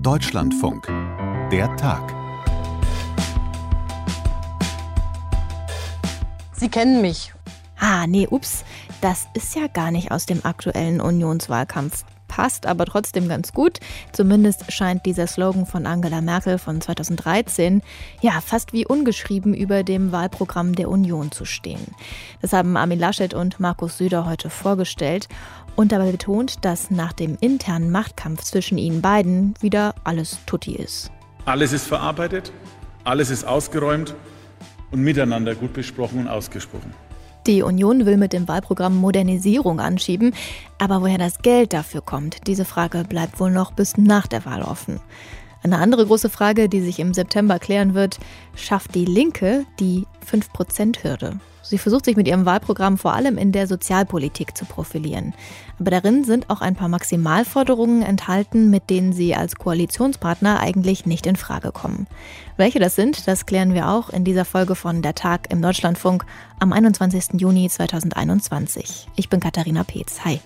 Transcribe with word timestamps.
Deutschlandfunk. 0.00 0.86
Der 1.50 1.74
Tag. 1.76 2.14
Sie 6.52 6.68
kennen 6.68 7.00
mich. 7.00 7.32
Ah, 7.78 8.06
nee, 8.06 8.26
ups, 8.28 8.64
das 9.00 9.28
ist 9.34 9.54
ja 9.54 9.66
gar 9.68 9.90
nicht 9.90 10.10
aus 10.10 10.26
dem 10.26 10.44
aktuellen 10.44 11.00
Unionswahlkampf 11.00 12.04
passt 12.34 12.66
aber 12.66 12.84
trotzdem 12.84 13.28
ganz 13.28 13.52
gut. 13.52 13.78
Zumindest 14.10 14.72
scheint 14.72 15.06
dieser 15.06 15.28
Slogan 15.28 15.66
von 15.66 15.86
Angela 15.86 16.20
Merkel 16.20 16.58
von 16.58 16.80
2013 16.80 17.80
ja 18.22 18.40
fast 18.40 18.72
wie 18.72 18.84
ungeschrieben 18.84 19.54
über 19.54 19.84
dem 19.84 20.10
Wahlprogramm 20.10 20.74
der 20.74 20.88
Union 20.88 21.30
zu 21.30 21.44
stehen. 21.44 21.94
Das 22.42 22.52
haben 22.52 22.76
Armin 22.76 22.98
Laschet 22.98 23.34
und 23.34 23.60
Markus 23.60 23.98
Söder 23.98 24.26
heute 24.26 24.50
vorgestellt 24.50 25.28
und 25.76 25.92
dabei 25.92 26.12
betont, 26.12 26.64
dass 26.64 26.90
nach 26.90 27.12
dem 27.12 27.36
internen 27.40 27.90
Machtkampf 27.90 28.42
zwischen 28.42 28.78
ihnen 28.78 29.02
beiden 29.02 29.54
wieder 29.60 29.94
alles 30.04 30.38
tutti 30.46 30.74
ist. 30.74 31.10
Alles 31.44 31.72
ist 31.72 31.86
verarbeitet, 31.86 32.52
alles 33.04 33.30
ist 33.30 33.44
ausgeräumt 33.44 34.14
und 34.90 35.00
miteinander 35.00 35.54
gut 35.54 35.72
besprochen 35.72 36.20
und 36.20 36.28
ausgesprochen. 36.28 36.94
Die 37.46 37.62
Union 37.62 38.06
will 38.06 38.16
mit 38.16 38.32
dem 38.32 38.48
Wahlprogramm 38.48 38.96
Modernisierung 38.96 39.78
anschieben, 39.78 40.34
aber 40.78 41.02
woher 41.02 41.18
das 41.18 41.40
Geld 41.40 41.74
dafür 41.74 42.00
kommt, 42.00 42.46
diese 42.46 42.64
Frage 42.64 43.04
bleibt 43.04 43.38
wohl 43.38 43.50
noch 43.50 43.72
bis 43.72 43.98
nach 43.98 44.26
der 44.26 44.46
Wahl 44.46 44.62
offen. 44.62 45.00
Eine 45.62 45.78
andere 45.78 46.06
große 46.06 46.30
Frage, 46.30 46.68
die 46.68 46.80
sich 46.80 46.98
im 46.98 47.12
September 47.12 47.58
klären 47.58 47.94
wird, 47.94 48.18
schafft 48.54 48.94
die 48.94 49.04
Linke 49.04 49.66
die 49.78 50.06
5%-Hürde? 50.30 51.38
Sie 51.64 51.78
versucht 51.78 52.04
sich 52.04 52.16
mit 52.16 52.28
ihrem 52.28 52.44
Wahlprogramm 52.44 52.98
vor 52.98 53.14
allem 53.14 53.38
in 53.38 53.50
der 53.50 53.66
Sozialpolitik 53.66 54.56
zu 54.56 54.64
profilieren. 54.64 55.34
Aber 55.80 55.90
darin 55.90 56.24
sind 56.24 56.50
auch 56.50 56.60
ein 56.60 56.76
paar 56.76 56.88
Maximalforderungen 56.88 58.02
enthalten, 58.02 58.70
mit 58.70 58.90
denen 58.90 59.12
sie 59.12 59.34
als 59.34 59.56
Koalitionspartner 59.56 60.60
eigentlich 60.60 61.06
nicht 61.06 61.26
in 61.26 61.36
Frage 61.36 61.72
kommen. 61.72 62.06
Welche 62.56 62.78
das 62.78 62.94
sind, 62.94 63.26
das 63.26 63.46
klären 63.46 63.74
wir 63.74 63.88
auch 63.88 64.10
in 64.10 64.24
dieser 64.24 64.44
Folge 64.44 64.74
von 64.74 65.02
Der 65.02 65.14
Tag 65.14 65.50
im 65.50 65.62
Deutschlandfunk 65.62 66.24
am 66.60 66.72
21. 66.72 67.40
Juni 67.40 67.68
2021. 67.68 69.08
Ich 69.16 69.28
bin 69.28 69.40
Katharina 69.40 69.84
Peetz. 69.84 70.20
Hi. 70.24 70.40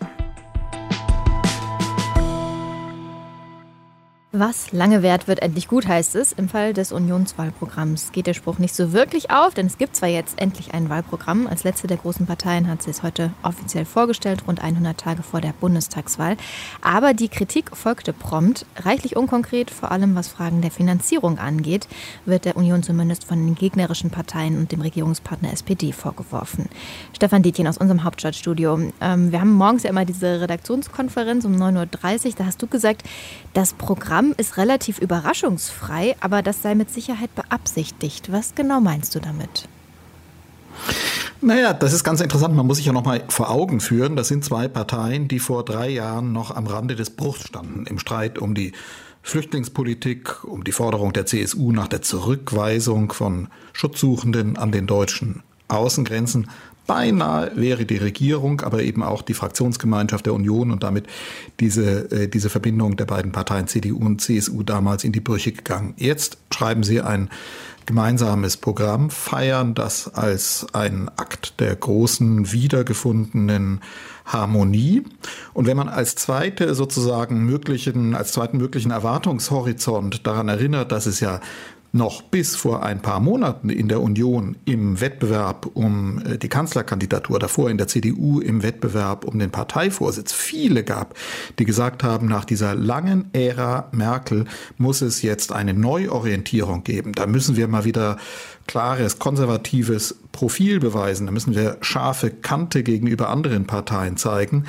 Was 4.41 4.70
lange 4.70 5.03
währt, 5.03 5.27
wird 5.27 5.42
endlich 5.42 5.67
gut, 5.67 5.89
heißt 5.89 6.14
es. 6.14 6.31
Im 6.31 6.48
Fall 6.48 6.72
des 6.72 6.92
Unionswahlprogramms 6.92 8.12
geht 8.12 8.28
der 8.28 8.34
Spruch 8.34 8.61
nicht 8.61 8.72
so 8.72 8.92
wirklich 8.92 9.33
auf, 9.33 9.53
denn 9.53 9.67
es 9.67 9.78
gibt 9.78 9.97
zwar 9.97 10.08
jetzt 10.08 10.41
endlich 10.41 10.75
ein 10.75 10.89
Wahlprogramm. 10.89 11.48
Als 11.48 11.64
letzte 11.64 11.89
der 11.89 11.97
großen 11.97 12.25
Parteien 12.25 12.69
hat 12.69 12.81
sie 12.81 12.91
es 12.91 13.03
heute 13.03 13.33
offiziell 13.42 13.84
vorgestellt, 13.84 14.44
rund 14.47 14.62
100 14.62 14.97
Tage 14.97 15.25
vor 15.25 15.41
der 15.41 15.53
Bundestagswahl. 15.61 16.36
Aber 16.83 17.14
die 17.14 17.28
Kritik 17.28 17.77
folgte 17.77 18.12
prompt. 18.12 18.64
Reichlich 18.77 19.16
unkonkret, 19.16 19.72
vor 19.72 19.91
allem 19.91 20.14
was 20.14 20.28
Fragen 20.28 20.62
der 20.62 20.70
Finanzierung 20.70 21.41
angeht, 21.41 21.89
wird 22.25 22.44
der 22.44 22.56
Union 22.56 22.84
zumindest 22.84 23.25
von 23.25 23.44
den 23.44 23.56
gegnerischen 23.56 24.11
Parteien 24.11 24.56
und 24.56 24.70
dem 24.70 24.83
Regierungspartner 24.83 25.53
SPD 25.53 25.91
vorgeworfen. 25.91 26.69
Stefan 27.12 27.42
Dietjen 27.42 27.66
aus 27.66 27.78
unserem 27.78 28.05
Hauptstadtstudio. 28.05 28.92
Ähm, 29.00 29.33
wir 29.33 29.41
haben 29.41 29.53
morgens 29.53 29.83
ja 29.83 29.91
immer 29.91 30.05
diese 30.05 30.41
Redaktionskonferenz 30.41 31.44
um 31.44 31.56
9.30 31.56 32.27
Uhr. 32.27 32.33
Da 32.39 32.44
hast 32.47 32.62
du 32.62 32.69
gesagt, 32.69 33.03
das 33.53 33.72
Programm 33.72 34.28
Programm 34.29 34.34
ist 34.37 34.57
relativ 34.57 34.98
überraschungsfrei, 34.98 36.17
aber 36.21 36.43
das 36.43 36.62
sei 36.62 36.75
mit 36.75 36.91
Sicherheit 36.91 37.34
beabsichtigt. 37.34 38.31
Was 38.31 38.55
genau 38.55 38.81
meinst 38.81 39.15
du 39.15 39.21
damit? 39.21 39.69
Naja, 41.41 41.73
das 41.73 41.93
ist 41.93 42.05
ganz 42.05 42.21
interessant. 42.21 42.55
Man 42.55 42.67
muss 42.67 42.79
sich 42.79 42.87
ja 42.87 42.93
noch 42.93 43.05
mal 43.05 43.23
vor 43.29 43.51
Augen 43.51 43.81
führen. 43.81 44.17
Das 44.17 44.29
sind 44.29 44.45
zwei 44.45 44.69
Parteien, 44.69 45.29
die 45.29 45.39
vor 45.39 45.65
drei 45.65 45.89
Jahren 45.89 46.33
noch 46.33 46.55
am 46.55 46.67
Rande 46.67 46.95
des 46.95 47.11
Bruchs 47.11 47.47
standen 47.47 47.87
im 47.87 47.99
Streit 47.99 48.39
um 48.39 48.55
die 48.55 48.73
Flüchtlingspolitik, 49.23 50.45
um 50.45 50.65
die 50.65 50.73
Forderung 50.73 51.12
der 51.12 51.27
CSU 51.27 51.73
nach 51.73 51.89
der 51.89 52.03
Zurückweisung 52.03 53.12
von 53.12 53.49
Schutzsuchenden 53.73 54.56
an 54.56 54.73
den 54.73 54.87
deutschen 54.87 55.43
Außengrenzen. 55.69 56.51
Beinahe 56.88 57.53
wäre 57.54 57.84
die 57.84 57.99
Regierung, 57.99 58.62
aber 58.62 58.82
eben 58.82 59.03
auch 59.03 59.21
die 59.21 59.34
Fraktionsgemeinschaft 59.34 60.25
der 60.25 60.32
Union 60.32 60.72
und 60.72 60.82
damit 60.82 61.06
diese, 61.60 62.10
äh, 62.10 62.28
diese 62.28 62.49
Verbindung 62.49 62.97
der 62.97 63.04
beiden 63.04 63.31
Parteien 63.31 63.69
CDU 63.69 63.99
und 63.99 64.22
CSU 64.22 64.62
damals 64.62 65.04
in 65.04 65.12
die 65.12 65.21
Brüche 65.21 65.53
gegangen. 65.53 65.93
Jetzt 65.99 66.38
schreiben 66.50 66.82
sie 66.82 67.03
ein 67.03 67.28
gemeinsames 67.84 68.56
Programm, 68.56 69.10
feiern 69.10 69.75
das 69.75 70.15
als 70.15 70.66
ein 70.72 71.10
Akt 71.16 71.60
der 71.60 71.76
großen 71.76 72.53
wiedergefundenen 72.53 73.81
Harmonie. 74.25 75.05
Und 75.53 75.66
wenn 75.66 75.76
man 75.76 75.91
als 75.91 76.15
zweite 76.15 76.75
sozusagen 76.75 77.44
möglichen, 77.44 78.15
als 78.15 78.32
zweiten 78.32 78.56
möglichen 78.56 78.93
Erwartungshorizont 78.93 80.26
daran 80.26 80.49
erinnert, 80.49 80.91
dass 80.91 81.05
es 81.05 81.20
ja 81.20 81.41
noch 81.93 82.22
bis 82.22 82.54
vor 82.54 82.82
ein 82.82 83.00
paar 83.00 83.21
Monaten 83.21 83.71
in 83.71 83.88
der 83.88 84.00
Union 84.00 84.56
im 84.65 85.00
Wettbewerb 85.00 85.71
um 85.75 86.22
äh, 86.25 86.38
die 86.38 86.49
Kanzlerkandidatur, 86.49 87.38
davor 87.38 87.71
in 87.71 87.78
der 87.78 87.88
CDU 87.88 88.41
im 88.41 88.62
Wettbewerb 88.62 89.25
um 89.25 89.38
den 89.38 89.50
Parteivorsitz 89.50 90.32
viele 90.32 90.84
gab, 90.84 91.15
die 91.59 91.65
gesagt 91.65 92.04
haben, 92.04 92.26
nach 92.26 92.44
dieser 92.44 92.75
langen 92.75 93.31
Ära 93.32 93.88
Merkel 93.93 94.44
muss 94.76 95.00
es 95.00 95.22
jetzt 95.22 95.53
eine 95.53 95.75
Neuorientierung 95.75 96.84
geben. 96.84 97.12
Da 97.12 97.26
müssen 97.26 97.56
wir 97.56 97.69
mal 97.69 97.84
wieder 97.84 98.19
klares, 98.66 99.19
konservatives 99.19 100.16
Profil 100.32 100.81
beweisen. 100.81 101.26
Da 101.26 101.32
müssen 101.32 101.55
wir 101.55 101.78
scharfe 101.81 102.31
Kante 102.31 102.82
gegenüber 102.82 103.31
anderen 103.31 103.66
Parteien 103.66 104.16
zeigen. 104.16 104.65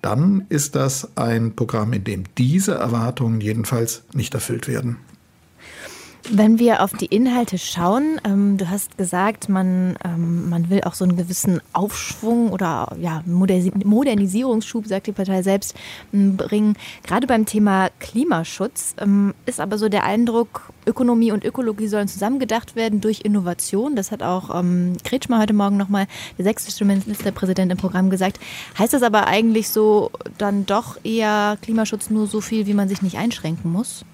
Dann 0.00 0.46
ist 0.48 0.74
das 0.74 1.16
ein 1.16 1.54
Programm, 1.54 1.92
in 1.92 2.04
dem 2.04 2.24
diese 2.38 2.74
Erwartungen 2.74 3.40
jedenfalls 3.40 4.02
nicht 4.12 4.34
erfüllt 4.34 4.68
werden. 4.68 4.98
Wenn 6.30 6.60
wir 6.60 6.82
auf 6.82 6.92
die 6.92 7.06
Inhalte 7.06 7.58
schauen, 7.58 8.20
ähm, 8.24 8.56
du 8.56 8.70
hast 8.70 8.96
gesagt, 8.96 9.48
man, 9.48 9.96
ähm, 10.04 10.48
man 10.48 10.70
will 10.70 10.82
auch 10.84 10.94
so 10.94 11.04
einen 11.04 11.16
gewissen 11.16 11.60
Aufschwung 11.72 12.50
oder 12.50 12.94
ja, 13.00 13.22
Modernisierungsschub, 13.26 14.86
sagt 14.86 15.08
die 15.08 15.12
Partei 15.12 15.42
selbst, 15.42 15.74
bringen. 16.12 16.76
Gerade 17.02 17.26
beim 17.26 17.44
Thema 17.44 17.90
Klimaschutz 17.98 18.94
ähm, 19.00 19.34
ist 19.46 19.58
aber 19.58 19.78
so 19.78 19.88
der 19.88 20.04
Eindruck, 20.04 20.72
Ökonomie 20.86 21.32
und 21.32 21.44
Ökologie 21.44 21.88
sollen 21.88 22.08
zusammengedacht 22.08 22.76
werden 22.76 23.00
durch 23.00 23.22
Innovation. 23.22 23.96
Das 23.96 24.12
hat 24.12 24.22
auch 24.22 24.54
ähm, 24.58 24.96
Kretschmer 25.04 25.40
heute 25.40 25.54
Morgen 25.54 25.76
nochmal, 25.76 26.06
der 26.38 26.44
sächsische 26.44 26.84
Ministerpräsident 26.84 27.72
im 27.72 27.78
Programm 27.78 28.10
gesagt. 28.10 28.38
Heißt 28.78 28.94
das 28.94 29.02
aber 29.02 29.26
eigentlich 29.26 29.70
so 29.70 30.10
dann 30.38 30.66
doch 30.66 30.98
eher 31.04 31.58
Klimaschutz 31.62 32.10
nur 32.10 32.28
so 32.28 32.40
viel, 32.40 32.66
wie 32.66 32.74
man 32.74 32.88
sich 32.88 33.02
nicht 33.02 33.18
einschränken 33.18 33.72
muss? 33.72 34.04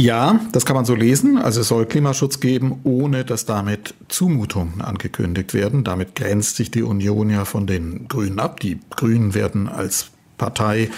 Ja, 0.00 0.40
das 0.52 0.64
kann 0.64 0.76
man 0.76 0.86
so 0.86 0.94
lesen. 0.94 1.36
Also 1.36 1.60
es 1.60 1.68
soll 1.68 1.84
Klimaschutz 1.84 2.40
geben, 2.40 2.80
ohne 2.84 3.22
dass 3.22 3.44
damit 3.44 3.92
Zumutungen 4.08 4.80
angekündigt 4.80 5.52
werden. 5.52 5.84
Damit 5.84 6.14
grenzt 6.14 6.56
sich 6.56 6.70
die 6.70 6.82
Union 6.82 7.28
ja 7.28 7.44
von 7.44 7.66
den 7.66 8.08
Grünen 8.08 8.40
ab. 8.40 8.60
Die 8.60 8.80
Grünen 8.88 9.34
werden 9.34 9.68
als 9.68 10.06
Partei 10.38 10.88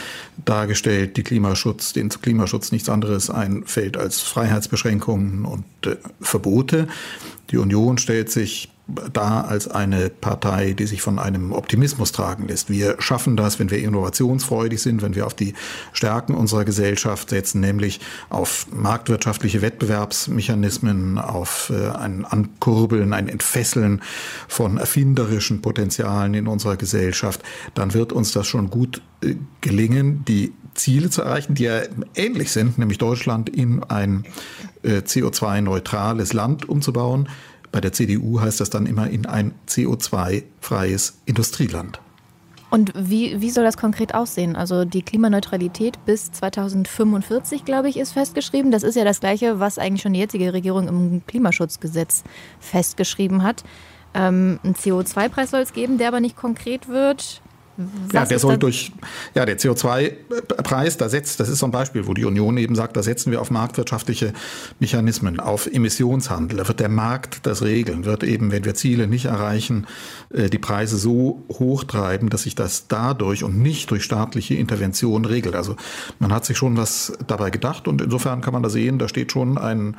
dargestellt, 0.44 1.16
die 1.16 1.24
Klimaschutz, 1.24 1.92
den 1.92 2.10
Klimaschutz 2.10 2.70
nichts 2.70 2.88
anderes 2.88 3.28
einfällt 3.28 3.96
als 3.96 4.20
Freiheitsbeschränkungen 4.20 5.46
und 5.46 5.64
äh, 5.84 5.96
Verbote. 6.20 6.86
Die 7.50 7.56
Union 7.56 7.98
stellt 7.98 8.30
sich 8.30 8.71
da 9.12 9.42
als 9.42 9.68
eine 9.68 10.10
Partei, 10.10 10.72
die 10.72 10.86
sich 10.86 11.02
von 11.02 11.18
einem 11.18 11.52
Optimismus 11.52 12.12
tragen 12.12 12.48
lässt. 12.48 12.70
Wir 12.70 12.96
schaffen 12.98 13.36
das, 13.36 13.58
wenn 13.58 13.70
wir 13.70 13.78
innovationsfreudig 13.78 14.80
sind, 14.80 15.02
wenn 15.02 15.14
wir 15.14 15.26
auf 15.26 15.34
die 15.34 15.54
Stärken 15.92 16.34
unserer 16.34 16.64
Gesellschaft 16.64 17.30
setzen, 17.30 17.60
nämlich 17.60 18.00
auf 18.28 18.66
marktwirtschaftliche 18.72 19.62
Wettbewerbsmechanismen, 19.62 21.18
auf 21.18 21.72
äh, 21.74 21.88
ein 21.90 22.24
Ankurbeln, 22.24 23.12
ein 23.12 23.28
Entfesseln 23.28 24.02
von 24.48 24.78
erfinderischen 24.78 25.62
Potenzialen 25.62 26.34
in 26.34 26.46
unserer 26.46 26.76
Gesellschaft, 26.76 27.42
dann 27.74 27.94
wird 27.94 28.12
uns 28.12 28.32
das 28.32 28.46
schon 28.46 28.70
gut 28.70 29.02
äh, 29.22 29.34
gelingen, 29.60 30.24
die 30.26 30.52
Ziele 30.74 31.10
zu 31.10 31.22
erreichen, 31.22 31.54
die 31.54 31.64
ja 31.64 31.82
ähnlich 32.14 32.50
sind, 32.50 32.78
nämlich 32.78 32.98
Deutschland 32.98 33.48
in 33.50 33.82
ein 33.84 34.24
äh, 34.82 34.98
CO2-neutrales 34.98 36.32
Land 36.32 36.68
umzubauen. 36.68 37.28
Bei 37.72 37.80
der 37.80 37.92
CDU 37.92 38.40
heißt 38.40 38.60
das 38.60 38.70
dann 38.70 38.86
immer 38.86 39.08
in 39.08 39.26
ein 39.26 39.52
CO2-freies 39.66 41.18
Industrieland. 41.24 42.00
Und 42.72 42.92
wie, 42.96 43.38
wie 43.42 43.50
soll 43.50 43.64
das 43.64 43.76
konkret 43.76 44.14
aussehen? 44.14 44.56
Also 44.56 44.86
die 44.86 45.02
Klimaneutralität 45.02 46.02
bis 46.06 46.32
2045, 46.32 47.66
glaube 47.66 47.90
ich, 47.90 47.98
ist 47.98 48.12
festgeschrieben. 48.12 48.70
Das 48.70 48.82
ist 48.82 48.94
ja 48.94 49.04
das 49.04 49.20
Gleiche, 49.20 49.60
was 49.60 49.78
eigentlich 49.78 50.00
schon 50.00 50.14
die 50.14 50.20
jetzige 50.20 50.54
Regierung 50.54 50.88
im 50.88 51.26
Klimaschutzgesetz 51.26 52.24
festgeschrieben 52.60 53.42
hat. 53.42 53.62
Ähm, 54.14 54.58
einen 54.62 54.74
CO2-Preis 54.74 55.50
soll 55.50 55.60
es 55.60 55.74
geben, 55.74 55.98
der 55.98 56.08
aber 56.08 56.20
nicht 56.20 56.36
konkret 56.36 56.88
wird. 56.88 57.42
Was 57.76 58.12
ja, 58.12 58.24
der 58.26 58.38
soll 58.38 58.58
durch, 58.58 58.92
ja, 59.34 59.46
der 59.46 59.58
CO2-Preis, 59.58 60.98
da 60.98 61.08
setzt, 61.08 61.40
das 61.40 61.48
ist 61.48 61.58
so 61.58 61.66
ein 61.66 61.72
Beispiel, 61.72 62.06
wo 62.06 62.12
die 62.12 62.24
Union 62.24 62.58
eben 62.58 62.74
sagt, 62.74 62.96
da 62.96 63.02
setzen 63.02 63.30
wir 63.30 63.40
auf 63.40 63.50
marktwirtschaftliche 63.50 64.34
Mechanismen, 64.78 65.40
auf 65.40 65.66
Emissionshandel. 65.66 66.58
Da 66.58 66.68
wird 66.68 66.80
der 66.80 66.90
Markt 66.90 67.46
das 67.46 67.62
regeln, 67.62 68.04
wird 68.04 68.24
eben, 68.24 68.52
wenn 68.52 68.64
wir 68.64 68.74
Ziele 68.74 69.06
nicht 69.06 69.24
erreichen, 69.24 69.86
äh, 70.30 70.50
die 70.50 70.58
Preise 70.58 70.98
so 70.98 71.44
hoch 71.48 71.84
treiben, 71.84 72.28
dass 72.28 72.42
sich 72.42 72.54
das 72.54 72.88
dadurch 72.88 73.42
und 73.42 73.58
nicht 73.58 73.90
durch 73.90 74.04
staatliche 74.04 74.54
Intervention 74.54 75.24
regelt. 75.24 75.54
Also 75.54 75.76
man 76.18 76.32
hat 76.32 76.44
sich 76.44 76.58
schon 76.58 76.76
was 76.76 77.12
dabei 77.26 77.50
gedacht 77.50 77.88
und 77.88 78.02
insofern 78.02 78.42
kann 78.42 78.52
man 78.52 78.62
da 78.62 78.68
sehen, 78.68 78.98
da 78.98 79.08
steht 79.08 79.32
schon 79.32 79.56
ein 79.56 79.96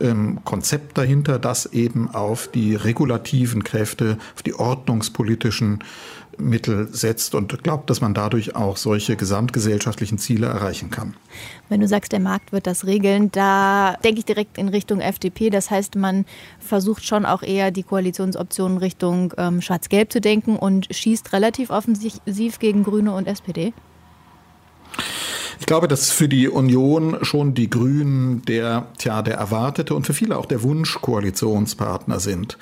ähm, 0.00 0.40
Konzept 0.44 0.98
dahinter, 0.98 1.38
das 1.38 1.66
eben 1.66 2.08
auf 2.10 2.48
die 2.48 2.74
regulativen 2.74 3.64
Kräfte, 3.64 4.18
auf 4.34 4.42
die 4.42 4.54
ordnungspolitischen 4.54 5.80
Mittel 6.40 6.88
setzt 6.92 7.34
und 7.34 7.62
glaubt, 7.62 7.90
dass 7.90 8.00
man 8.00 8.14
dadurch 8.14 8.56
auch 8.56 8.76
solche 8.76 9.16
gesamtgesellschaftlichen 9.16 10.18
Ziele 10.18 10.46
erreichen 10.46 10.90
kann. 10.90 11.14
Wenn 11.68 11.80
du 11.80 11.88
sagst, 11.88 12.12
der 12.12 12.20
Markt 12.20 12.52
wird 12.52 12.66
das 12.66 12.86
regeln, 12.86 13.30
da 13.32 13.96
denke 14.04 14.20
ich 14.20 14.24
direkt 14.24 14.58
in 14.58 14.68
Richtung 14.68 15.00
FDP. 15.00 15.50
Das 15.50 15.70
heißt, 15.70 15.96
man 15.96 16.24
versucht 16.58 17.04
schon 17.04 17.26
auch 17.26 17.42
eher 17.42 17.70
die 17.70 17.82
Koalitionsoptionen 17.82 18.78
Richtung 18.78 19.34
ähm, 19.36 19.60
Schwarz-Gelb 19.60 20.12
zu 20.12 20.20
denken 20.20 20.56
und 20.56 20.88
schießt 20.90 21.32
relativ 21.32 21.70
offensiv 21.70 22.58
gegen 22.58 22.84
Grüne 22.84 23.12
und 23.12 23.26
SPD. 23.26 23.72
Ich 25.60 25.66
glaube, 25.66 25.88
dass 25.88 26.10
für 26.10 26.28
die 26.28 26.48
Union 26.48 27.18
schon 27.22 27.54
die 27.54 27.68
Grünen 27.68 28.42
der, 28.42 28.86
tja, 28.98 29.22
der 29.22 29.34
erwartete 29.34 29.94
und 29.94 30.06
für 30.06 30.14
viele 30.14 30.38
auch 30.38 30.46
der 30.46 30.62
Wunschkoalitionspartner 30.62 32.20
sind. 32.20 32.58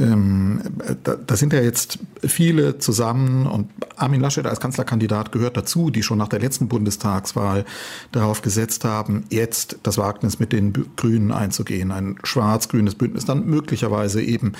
Ähm, 0.00 0.62
da, 1.04 1.14
da, 1.14 1.36
sind 1.36 1.52
ja 1.52 1.60
jetzt 1.60 1.98
viele 2.26 2.78
zusammen 2.78 3.46
und 3.46 3.68
Armin 3.96 4.20
Laschet 4.20 4.46
als 4.46 4.58
Kanzlerkandidat 4.58 5.30
gehört 5.30 5.58
dazu, 5.58 5.90
die 5.90 6.02
schon 6.02 6.16
nach 6.16 6.28
der 6.28 6.40
letzten 6.40 6.68
Bundestagswahl 6.68 7.66
darauf 8.10 8.40
gesetzt 8.40 8.84
haben, 8.84 9.24
jetzt 9.28 9.78
das 9.82 9.98
Wagnis 9.98 10.38
mit 10.38 10.52
den 10.52 10.72
Grünen 10.96 11.32
einzugehen, 11.32 11.92
ein 11.92 12.16
schwarz-grünes 12.24 12.94
Bündnis, 12.94 13.26
dann 13.26 13.44
möglicherweise 13.44 14.22
eben 14.22 14.52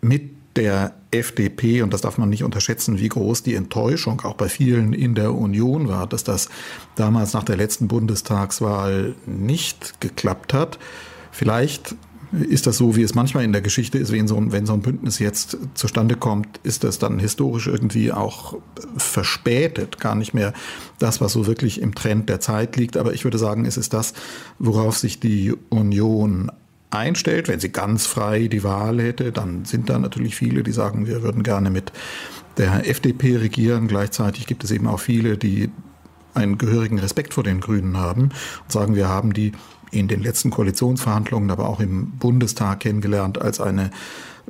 mit 0.00 0.30
der 0.56 0.94
FDP, 1.10 1.82
und 1.82 1.92
das 1.92 2.00
darf 2.00 2.18
man 2.18 2.28
nicht 2.28 2.44
unterschätzen, 2.44 2.98
wie 2.98 3.08
groß 3.08 3.42
die 3.42 3.54
Enttäuschung 3.54 4.22
auch 4.22 4.34
bei 4.34 4.48
vielen 4.48 4.94
in 4.94 5.14
der 5.14 5.34
Union 5.34 5.88
war, 5.88 6.06
dass 6.06 6.24
das 6.24 6.48
damals 6.94 7.34
nach 7.34 7.44
der 7.44 7.56
letzten 7.56 7.88
Bundestagswahl 7.88 9.14
nicht 9.26 10.00
geklappt 10.00 10.54
hat. 10.54 10.78
Vielleicht 11.30 11.94
ist 12.32 12.66
das 12.66 12.78
so, 12.78 12.96
wie 12.96 13.02
es 13.02 13.14
manchmal 13.14 13.44
in 13.44 13.52
der 13.52 13.60
Geschichte 13.60 13.98
ist, 13.98 14.10
wenn 14.10 14.26
so, 14.26 14.36
ein, 14.36 14.52
wenn 14.52 14.64
so 14.64 14.72
ein 14.72 14.80
Bündnis 14.80 15.18
jetzt 15.18 15.58
zustande 15.74 16.16
kommt, 16.16 16.60
ist 16.62 16.82
das 16.82 16.98
dann 16.98 17.18
historisch 17.18 17.66
irgendwie 17.66 18.10
auch 18.10 18.56
verspätet, 18.96 20.00
gar 20.00 20.14
nicht 20.14 20.32
mehr 20.32 20.54
das, 20.98 21.20
was 21.20 21.32
so 21.32 21.46
wirklich 21.46 21.80
im 21.80 21.94
Trend 21.94 22.28
der 22.28 22.40
Zeit 22.40 22.76
liegt. 22.76 22.96
Aber 22.96 23.12
ich 23.12 23.24
würde 23.24 23.38
sagen, 23.38 23.66
es 23.66 23.76
ist 23.76 23.92
das, 23.92 24.14
worauf 24.58 24.96
sich 24.96 25.20
die 25.20 25.54
Union 25.68 26.50
einstellt. 26.90 27.48
Wenn 27.48 27.60
sie 27.60 27.70
ganz 27.70 28.06
frei 28.06 28.48
die 28.48 28.64
Wahl 28.64 29.00
hätte, 29.00 29.32
dann 29.32 29.64
sind 29.64 29.90
da 29.90 29.98
natürlich 29.98 30.34
viele, 30.34 30.62
die 30.62 30.72
sagen, 30.72 31.06
wir 31.06 31.22
würden 31.22 31.42
gerne 31.42 31.70
mit 31.70 31.92
der 32.56 32.88
FDP 32.88 33.36
regieren. 33.36 33.88
Gleichzeitig 33.88 34.46
gibt 34.46 34.64
es 34.64 34.70
eben 34.70 34.86
auch 34.86 35.00
viele, 35.00 35.36
die 35.36 35.70
einen 36.34 36.56
gehörigen 36.56 36.98
Respekt 36.98 37.34
vor 37.34 37.44
den 37.44 37.60
Grünen 37.60 37.98
haben 37.98 38.22
und 38.22 38.72
sagen, 38.72 38.94
wir 38.94 39.08
haben 39.08 39.34
die 39.34 39.52
in 39.92 40.08
den 40.08 40.22
letzten 40.22 40.50
Koalitionsverhandlungen, 40.50 41.50
aber 41.50 41.68
auch 41.68 41.78
im 41.78 42.12
Bundestag 42.18 42.80
kennengelernt 42.80 43.40
als 43.40 43.60
eine 43.60 43.90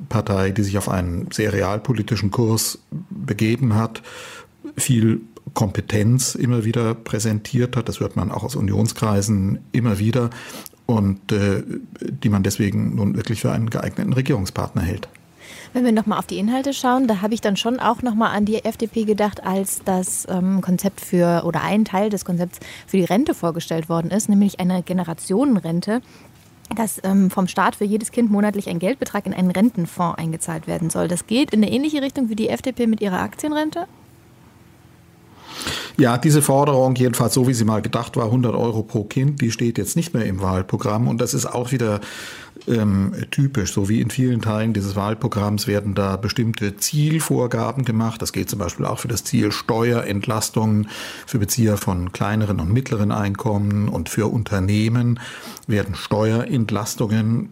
Partei, 0.09 0.51
die 0.51 0.63
sich 0.63 0.79
auf 0.79 0.89
einen 0.89 1.31
sehr 1.31 1.53
realpolitischen 1.53 2.31
Kurs 2.31 2.79
begeben 3.11 3.75
hat, 3.75 4.03
viel 4.77 5.21
Kompetenz 5.53 6.35
immer 6.35 6.65
wieder 6.65 6.95
präsentiert 6.95 7.77
hat. 7.77 7.89
Das 7.89 8.01
hört 8.01 8.17
man 8.17 8.31
auch 8.31 8.45
aus 8.45 8.57
Unionskreisen 8.57 9.59
immer 9.73 9.99
wieder 9.99 10.31
und 10.87 11.33
äh, 11.33 11.63
die 12.01 12.29
man 12.29 12.43
deswegen 12.43 12.95
nun 12.95 13.17
wirklich 13.17 13.43
für 13.43 13.53
einen 13.53 13.69
geeigneten 13.69 14.13
Regierungspartner 14.13 14.83
hält. 14.83 15.09
Wenn 15.73 15.87
wir 15.87 15.93
nochmal 15.93 16.19
auf 16.19 16.27
die 16.27 16.39
Inhalte 16.39 16.75
schauen, 16.75 17.09
da 17.09 17.23
habe 17.23 17.33
ich 17.33 17.41
dann 17.41 17.57
schon 17.57 17.81
auch 17.81 18.03
nochmal 18.03 18.37
an 18.37 18.45
die 18.45 18.63
FDP 18.63 19.05
gedacht, 19.05 19.43
als 19.43 19.83
das 19.85 20.27
ähm, 20.29 20.61
Konzept 20.61 21.01
für 21.01 21.45
oder 21.47 21.63
ein 21.63 21.87
Teil 21.87 22.11
des 22.11 22.27
Konzepts 22.27 22.61
für 22.87 22.99
die 22.99 23.05
Rente 23.05 23.33
vorgestellt 23.33 23.89
worden 23.89 24.11
ist, 24.11 24.29
nämlich 24.29 24.61
eine 24.61 24.83
Generationenrente 24.83 26.03
dass 26.77 27.01
ähm, 27.05 27.31
vom 27.31 27.49
Staat 27.49 27.77
für 27.77 27.85
jedes 27.85 28.13
Kind 28.13 28.31
monatlich 28.31 28.69
ein 28.71 28.79
Geldbetrag 28.79 29.27
in 29.27 29.35
einen 29.35 29.51
Rentenfonds 29.51 30.17
eingezahlt 30.19 30.67
werden 30.67 30.89
soll. 30.89 31.07
Das 31.07 31.27
geht 31.27 31.53
in 31.53 31.63
eine 31.63 31.71
ähnliche 31.71 32.01
Richtung 32.01 32.31
wie 32.31 32.37
die 32.37 32.49
FDP 32.49 32.87
mit 32.87 33.03
ihrer 33.03 33.21
Aktienrente? 33.21 33.87
Ja, 36.03 36.19
diese 36.19 36.43
Forderung, 36.43 36.97
jedenfalls 36.97 37.33
so 37.33 37.47
wie 37.47 37.55
sie 37.55 37.65
mal 37.65 37.81
gedacht 37.81 38.17
war, 38.17 38.25
100 38.25 38.57
Euro 38.57 38.83
pro 38.83 39.05
Kind, 39.05 39.41
die 39.41 39.53
steht 39.53 39.79
jetzt 39.79 39.95
nicht 39.95 40.15
mehr 40.15 40.27
im 40.27 40.41
Wahlprogramm. 40.41 41.07
Und 41.07 41.21
das 41.21 41.33
ist 41.33 41.47
auch 41.47 41.71
wieder 41.71 42.01
ähm, 42.67 43.13
typisch. 43.31 43.73
So 43.73 43.89
wie 43.89 44.01
in 44.01 44.11
vielen 44.11 44.43
Teilen 44.43 44.73
dieses 44.73 44.97
Wahlprogramms 44.97 45.69
werden 45.69 45.95
da 45.95 46.17
bestimmte 46.17 46.77
Zielvorgaben 46.77 47.85
gemacht. 47.85 48.21
Das 48.21 48.33
geht 48.33 48.51
zum 48.51 48.59
Beispiel 48.59 48.85
auch 48.85 48.99
für 48.99 49.07
das 49.07 49.23
Ziel 49.23 49.53
Steuerentlastungen 49.53 50.89
für 51.25 51.39
Bezieher 51.39 51.77
von 51.77 52.11
kleineren 52.11 52.59
und 52.59 52.73
mittleren 52.73 53.13
Einkommen 53.13 53.89
und 53.89 54.09
für 54.09 54.27
Unternehmen 54.27 55.21
werden 55.69 55.95
Steuerentlastungen 55.95 57.51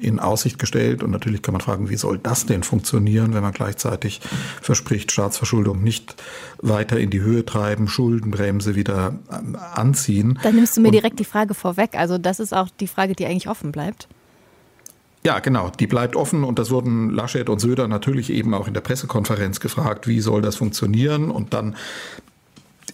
in 0.00 0.18
Aussicht 0.18 0.58
gestellt. 0.58 1.02
Und 1.02 1.10
natürlich 1.10 1.42
kann 1.42 1.52
man 1.52 1.60
fragen, 1.60 1.88
wie 1.88 1.96
soll 1.96 2.18
das 2.18 2.46
denn 2.46 2.62
funktionieren, 2.62 3.34
wenn 3.34 3.42
man 3.42 3.52
gleichzeitig 3.52 4.20
verspricht, 4.60 5.12
Staatsverschuldung 5.12 5.82
nicht 5.82 6.16
weiter 6.58 6.98
in 6.98 7.10
die 7.10 7.20
Höhe 7.20 7.44
treiben, 7.44 7.88
Schuldenbremse 7.88 8.74
wieder 8.74 9.18
ähm, 9.30 9.56
anziehen. 9.74 10.38
Dann 10.42 10.56
nimmst 10.56 10.76
du 10.76 10.80
mir 10.80 10.88
Und 10.88 10.94
direkt 10.94 11.18
die 11.18 11.24
Frage 11.24 11.54
vorweg. 11.54 11.94
Also 11.94 12.18
das 12.18 12.40
ist 12.40 12.54
auch 12.54 12.68
die 12.80 12.88
Frage, 12.88 13.14
die 13.14 13.26
eigentlich 13.26 13.48
offen 13.48 13.72
bleibt. 13.72 14.08
Ja, 15.26 15.38
genau. 15.38 15.70
Die 15.70 15.86
bleibt 15.86 16.16
offen 16.16 16.44
und 16.44 16.58
das 16.58 16.70
wurden 16.70 17.08
Laschet 17.08 17.48
und 17.48 17.58
Söder 17.58 17.88
natürlich 17.88 18.28
eben 18.28 18.52
auch 18.52 18.68
in 18.68 18.74
der 18.74 18.82
Pressekonferenz 18.82 19.58
gefragt, 19.58 20.06
wie 20.06 20.20
soll 20.20 20.42
das 20.42 20.56
funktionieren? 20.56 21.30
Und 21.30 21.54
dann 21.54 21.76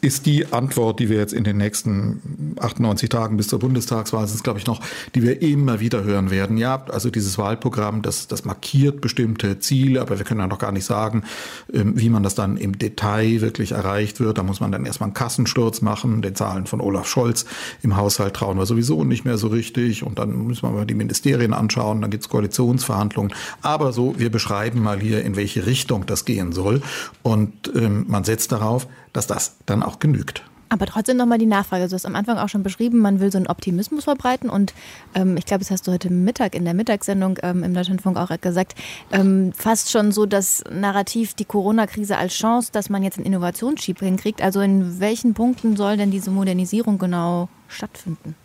ist 0.01 0.27
die 0.27 0.53
Antwort, 0.53 0.99
die 0.99 1.09
wir 1.11 1.19
jetzt 1.19 1.33
in 1.33 1.45
den 1.45 1.59
nächsten 1.59 2.57
98 2.59 3.09
Tagen 3.09 3.37
bis 3.37 3.49
zur 3.49 3.59
Bundestagswahl 3.59 4.27
sind, 4.27 4.43
glaube 4.43 4.59
ich, 4.59 4.67
noch, 4.67 4.81
die 5.15 5.23
wir 5.23 5.43
immer 5.43 5.81
wieder 5.81 6.05
hören 6.05 6.31
werden. 6.31 6.57
Ja, 6.57 6.85
also 6.89 7.11
dieses 7.11 7.37
Wahlprogramm, 7.37 8.03
das, 8.03 8.27
das 8.27 8.45
markiert 8.45 9.01
bestimmte 9.01 9.59
Ziele, 9.59 10.01
aber 10.01 10.19
wir 10.19 10.25
können 10.25 10.41
ja 10.41 10.47
noch 10.47 10.59
gar 10.59 10.73
nicht 10.73 10.85
sagen, 10.85 11.25
ähm, 11.73 11.93
wie 11.97 12.09
man 12.09 12.23
das 12.23 12.35
dann 12.35 12.57
im 12.57 12.79
Detail 12.79 13.41
wirklich 13.41 13.73
erreicht 13.73 14.21
wird. 14.21 14.39
Da 14.39 14.43
muss 14.43 14.61
man 14.61 14.73
dann 14.73 14.87
erstmal 14.87 15.09
einen 15.09 15.15
Kassensturz 15.15 15.83
machen. 15.83 16.23
Den 16.23 16.35
Zahlen 16.35 16.67
von 16.67 16.81
Olaf 16.81 17.07
Scholz 17.07 17.45
im 17.83 17.97
Haushalt 17.97 18.35
trauen 18.35 18.57
wir 18.57 18.67
sowieso 18.67 19.05
nicht 19.05 19.25
mehr 19.25 19.37
so 19.37 19.49
richtig. 19.49 20.03
Und 20.03 20.19
dann 20.19 20.47
müssen 20.47 20.63
wir 20.63 20.71
mal 20.71 20.87
die 20.87 20.95
Ministerien 20.95 21.53
anschauen. 21.53 22.01
Dann 22.01 22.11
gibt 22.11 22.25
es 22.25 22.31
Koalitionsverhandlungen. 22.31 23.35
Aber 23.61 23.93
so, 23.93 24.15
wir 24.19 24.31
beschreiben 24.31 24.83
mal 24.83 24.99
hier, 24.99 25.23
in 25.25 25.37
welche 25.37 25.67
Richtung 25.67 26.07
das 26.07 26.25
gehen 26.25 26.53
soll. 26.53 26.81
Und 27.23 27.71
ähm, 27.75 28.07
man 28.09 28.25
setzt 28.25 28.53
darauf, 28.53 28.87
dass 29.13 29.27
das 29.27 29.57
dann 29.67 29.83
auch 29.83 29.99
genügt. 29.99 30.45
Aber 30.73 30.87
trotzdem 30.87 31.17
nochmal 31.17 31.39
die 31.39 31.47
Nachfrage. 31.47 31.89
Du 31.89 31.95
hast 31.95 32.07
am 32.07 32.15
Anfang 32.15 32.39
auch 32.39 32.49
schon 32.49 32.63
beschrieben, 32.63 32.99
man 32.99 33.19
will 33.19 33.33
so 33.33 33.39
einen 33.39 33.49
Optimismus 33.49 34.05
verbreiten. 34.05 34.49
Und 34.49 34.73
ähm, 35.17 35.37
ich 35.37 35.45
glaube, 35.45 35.59
das 35.59 35.73
hast 35.73 35.89
du 35.89 35.93
heute 35.93 36.11
Mittag 36.11 36.55
in 36.55 36.65
der 36.65 36.75
Mittagssendung 36.75 37.39
ähm, 37.43 37.65
im 37.65 37.75
Deutschlandfunk 37.75 38.17
auch 38.17 38.31
gesagt, 38.41 38.77
ähm, 39.11 39.53
fast 39.53 39.91
schon 39.91 40.13
so 40.13 40.27
das 40.27 40.63
Narrativ, 40.71 41.35
die 41.35 41.45
Corona-Krise 41.45 42.17
als 42.17 42.35
Chance, 42.35 42.71
dass 42.71 42.89
man 42.89 43.03
jetzt 43.03 43.19
einen 43.19 43.27
Innovationsschieb 43.27 43.99
hinkriegt. 43.99 44.43
Also 44.43 44.61
in 44.61 45.01
welchen 45.01 45.35
Punkten 45.35 45.77
soll 45.77 45.97
denn 45.97 46.13
diese 46.13 46.31
Modernisierung 46.31 46.99
genau 46.99 47.49
stattfinden? 47.67 48.37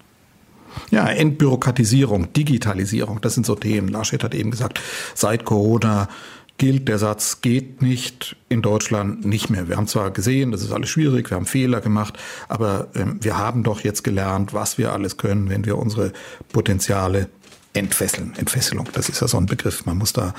Ja, 0.89 1.07
Entbürokratisierung, 1.07 2.34
Digitalisierung, 2.34 3.22
das 3.22 3.36
sind 3.36 3.45
so 3.45 3.53
Themen. 3.53 3.88
Laschet 3.88 4.24
hat 4.24 4.34
eben 4.34 4.50
gesagt, 4.50 4.81
seit 5.13 5.45
Corona 5.45 6.10
gilt 6.57 6.88
der 6.88 7.00
Satz, 7.00 7.41
geht 7.41 7.81
nicht 7.81 8.35
in 8.47 8.62
Deutschland 8.62 9.25
nicht 9.25 9.50
mehr. 9.50 9.67
Wir 9.67 9.77
haben 9.77 9.88
zwar 9.88 10.12
gesehen, 10.12 10.51
das 10.51 10.62
ist 10.62 10.71
alles 10.71 10.89
schwierig, 10.89 11.29
wir 11.29 11.35
haben 11.35 11.45
Fehler 11.45 11.81
gemacht, 11.81 12.17
aber 12.47 12.88
ähm, 12.95 13.19
wir 13.21 13.38
haben 13.38 13.63
doch 13.63 13.81
jetzt 13.81 14.03
gelernt, 14.03 14.53
was 14.53 14.77
wir 14.77 14.93
alles 14.93 15.17
können, 15.17 15.50
wenn 15.50 15.65
wir 15.65 15.77
unsere 15.77 16.13
Potenziale 16.53 17.29
entfesseln. 17.74 18.33
Entfesselung, 18.38 18.88
das 18.93 19.09
ist 19.09 19.21
ja 19.21 19.27
so 19.27 19.38
ein 19.38 19.47
Begriff. 19.47 19.85
Man 19.85 19.97
muss 19.97 20.13
da 20.13 20.33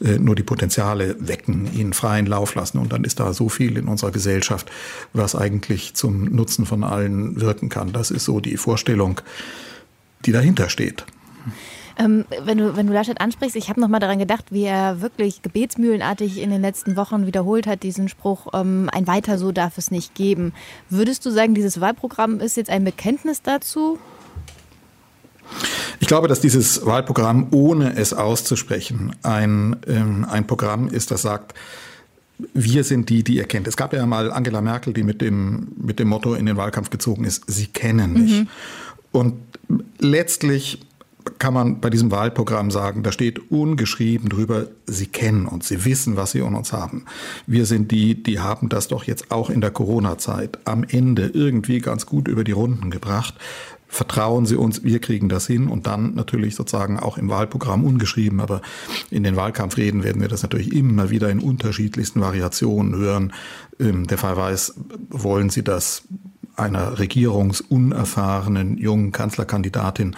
äh, 0.00 0.18
nur 0.18 0.34
die 0.34 0.42
Potenziale 0.42 1.16
wecken, 1.18 1.72
ihnen 1.72 1.94
freien 1.94 2.26
Lauf 2.26 2.54
lassen 2.54 2.78
und 2.78 2.92
dann 2.92 3.04
ist 3.04 3.18
da 3.18 3.32
so 3.32 3.48
viel 3.48 3.78
in 3.78 3.88
unserer 3.88 4.10
Gesellschaft, 4.10 4.70
was 5.14 5.34
eigentlich 5.34 5.94
zum 5.94 6.24
Nutzen 6.24 6.66
von 6.66 6.84
allen 6.84 7.40
wirken 7.40 7.70
kann. 7.70 7.92
Das 7.92 8.10
ist 8.10 8.26
so 8.26 8.40
die 8.40 8.58
Vorstellung, 8.58 9.20
die 10.26 10.32
dahinter 10.32 10.68
steht. 10.68 11.06
Ähm, 11.98 12.24
wenn, 12.44 12.58
du, 12.58 12.76
wenn 12.76 12.86
du 12.86 12.92
Laschet 12.92 13.20
ansprichst, 13.20 13.56
ich 13.56 13.68
habe 13.68 13.80
noch 13.80 13.88
mal 13.88 13.98
daran 13.98 14.18
gedacht, 14.18 14.46
wie 14.50 14.64
er 14.64 15.00
wirklich 15.00 15.42
gebetsmühlenartig 15.42 16.40
in 16.40 16.50
den 16.50 16.60
letzten 16.62 16.96
Wochen 16.96 17.26
wiederholt 17.26 17.66
hat, 17.66 17.82
diesen 17.82 18.08
Spruch, 18.08 18.48
ähm, 18.54 18.88
ein 18.92 19.06
Weiter 19.06 19.38
so 19.38 19.52
darf 19.52 19.78
es 19.78 19.90
nicht 19.90 20.14
geben. 20.14 20.52
Würdest 20.88 21.24
du 21.26 21.30
sagen, 21.30 21.54
dieses 21.54 21.80
Wahlprogramm 21.80 22.40
ist 22.40 22.56
jetzt 22.56 22.70
ein 22.70 22.84
Bekenntnis 22.84 23.42
dazu? 23.42 23.98
Ich 26.00 26.08
glaube, 26.08 26.28
dass 26.28 26.40
dieses 26.40 26.84
Wahlprogramm, 26.86 27.48
ohne 27.50 27.94
es 27.96 28.14
auszusprechen, 28.14 29.14
ein, 29.22 29.76
ähm, 29.86 30.26
ein 30.28 30.46
Programm 30.46 30.88
ist, 30.88 31.10
das 31.10 31.22
sagt, 31.22 31.54
wir 32.54 32.84
sind 32.84 33.08
die, 33.08 33.22
die 33.22 33.36
ihr 33.36 33.44
kennt. 33.44 33.68
Es 33.68 33.76
gab 33.76 33.92
ja 33.92 34.04
mal 34.06 34.32
Angela 34.32 34.60
Merkel, 34.60 34.92
die 34.92 35.04
mit 35.04 35.20
dem, 35.20 35.68
mit 35.76 35.98
dem 35.98 36.08
Motto 36.08 36.34
in 36.34 36.46
den 36.46 36.56
Wahlkampf 36.56 36.90
gezogen 36.90 37.24
ist, 37.24 37.44
sie 37.46 37.66
kennen 37.66 38.14
mich. 38.14 38.40
Mhm. 38.40 38.48
Und 39.12 39.34
letztlich 39.98 40.80
kann 41.38 41.54
man 41.54 41.80
bei 41.80 41.90
diesem 41.90 42.10
Wahlprogramm 42.10 42.70
sagen, 42.70 43.02
da 43.02 43.12
steht 43.12 43.50
ungeschrieben 43.50 44.28
drüber, 44.28 44.66
Sie 44.86 45.06
kennen 45.06 45.46
uns, 45.46 45.68
Sie 45.68 45.84
wissen, 45.84 46.16
was 46.16 46.32
Sie 46.32 46.42
an 46.42 46.54
uns 46.54 46.72
haben. 46.72 47.04
Wir 47.46 47.66
sind 47.66 47.90
die, 47.90 48.22
die 48.22 48.40
haben 48.40 48.68
das 48.68 48.88
doch 48.88 49.04
jetzt 49.04 49.30
auch 49.30 49.50
in 49.50 49.60
der 49.60 49.70
Corona-Zeit 49.70 50.58
am 50.64 50.84
Ende 50.84 51.26
irgendwie 51.26 51.80
ganz 51.80 52.06
gut 52.06 52.28
über 52.28 52.44
die 52.44 52.52
Runden 52.52 52.90
gebracht. 52.90 53.34
Vertrauen 53.88 54.46
Sie 54.46 54.56
uns, 54.56 54.84
wir 54.84 55.00
kriegen 55.00 55.28
das 55.28 55.46
hin 55.46 55.68
und 55.68 55.86
dann 55.86 56.14
natürlich 56.14 56.54
sozusagen 56.54 56.98
auch 56.98 57.18
im 57.18 57.28
Wahlprogramm 57.28 57.84
ungeschrieben, 57.84 58.40
aber 58.40 58.62
in 59.10 59.22
den 59.22 59.36
Wahlkampfreden 59.36 60.02
werden 60.02 60.22
wir 60.22 60.28
das 60.28 60.42
natürlich 60.42 60.72
immer 60.72 61.10
wieder 61.10 61.28
in 61.28 61.40
unterschiedlichsten 61.40 62.22
Variationen 62.22 62.96
hören. 62.96 63.34
Ähm, 63.78 64.06
der 64.06 64.16
Fall 64.16 64.36
weiß, 64.36 64.74
wollen 65.10 65.50
Sie 65.50 65.62
das 65.62 66.04
einer 66.62 66.98
regierungsunerfahrenen 66.98 68.78
jungen 68.78 69.12
Kanzlerkandidatin 69.12 70.16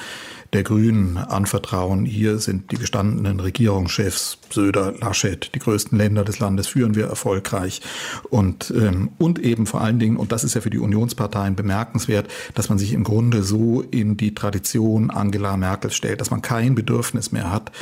der 0.55 0.63
Grünen 0.63 1.19
anvertrauen. 1.19 2.05
Hier 2.05 2.39
sind 2.39 2.71
die 2.71 2.77
gestandenen 2.77 3.41
Regierungschefs 3.41 4.39
Söder, 4.51 4.95
Laschet, 5.01 5.51
die 5.55 5.59
größten 5.59 5.99
Länder 5.99 6.25
des 6.25 6.39
Landes 6.39 6.69
führen 6.69 6.95
wir 6.95 7.07
erfolgreich. 7.07 7.83
Und, 8.31 8.73
ähm, 8.77 9.11
und 9.19 9.41
eben 9.41 9.67
vor 9.67 9.81
allen 9.81 9.99
Dingen, 9.99 10.17
und 10.17 10.31
das 10.31 10.45
ist 10.45 10.55
ja 10.55 10.61
für 10.61 10.71
die 10.71 10.79
Unionsparteien 10.79 11.57
bemerkenswert, 11.57 12.29
dass 12.55 12.69
man 12.69 12.79
sich 12.79 12.93
im 12.93 13.03
Grunde 13.03 13.43
so 13.43 13.83
in 13.83 14.17
die 14.17 14.35
Tradition 14.35 15.11
Angela 15.11 15.57
Merkel 15.57 15.91
stellt, 15.91 16.21
dass 16.21 16.31
man 16.31 16.41
kein 16.41 16.77
Bedürfnis 16.77 17.33
mehr 17.33 17.51
hat, 17.51 17.73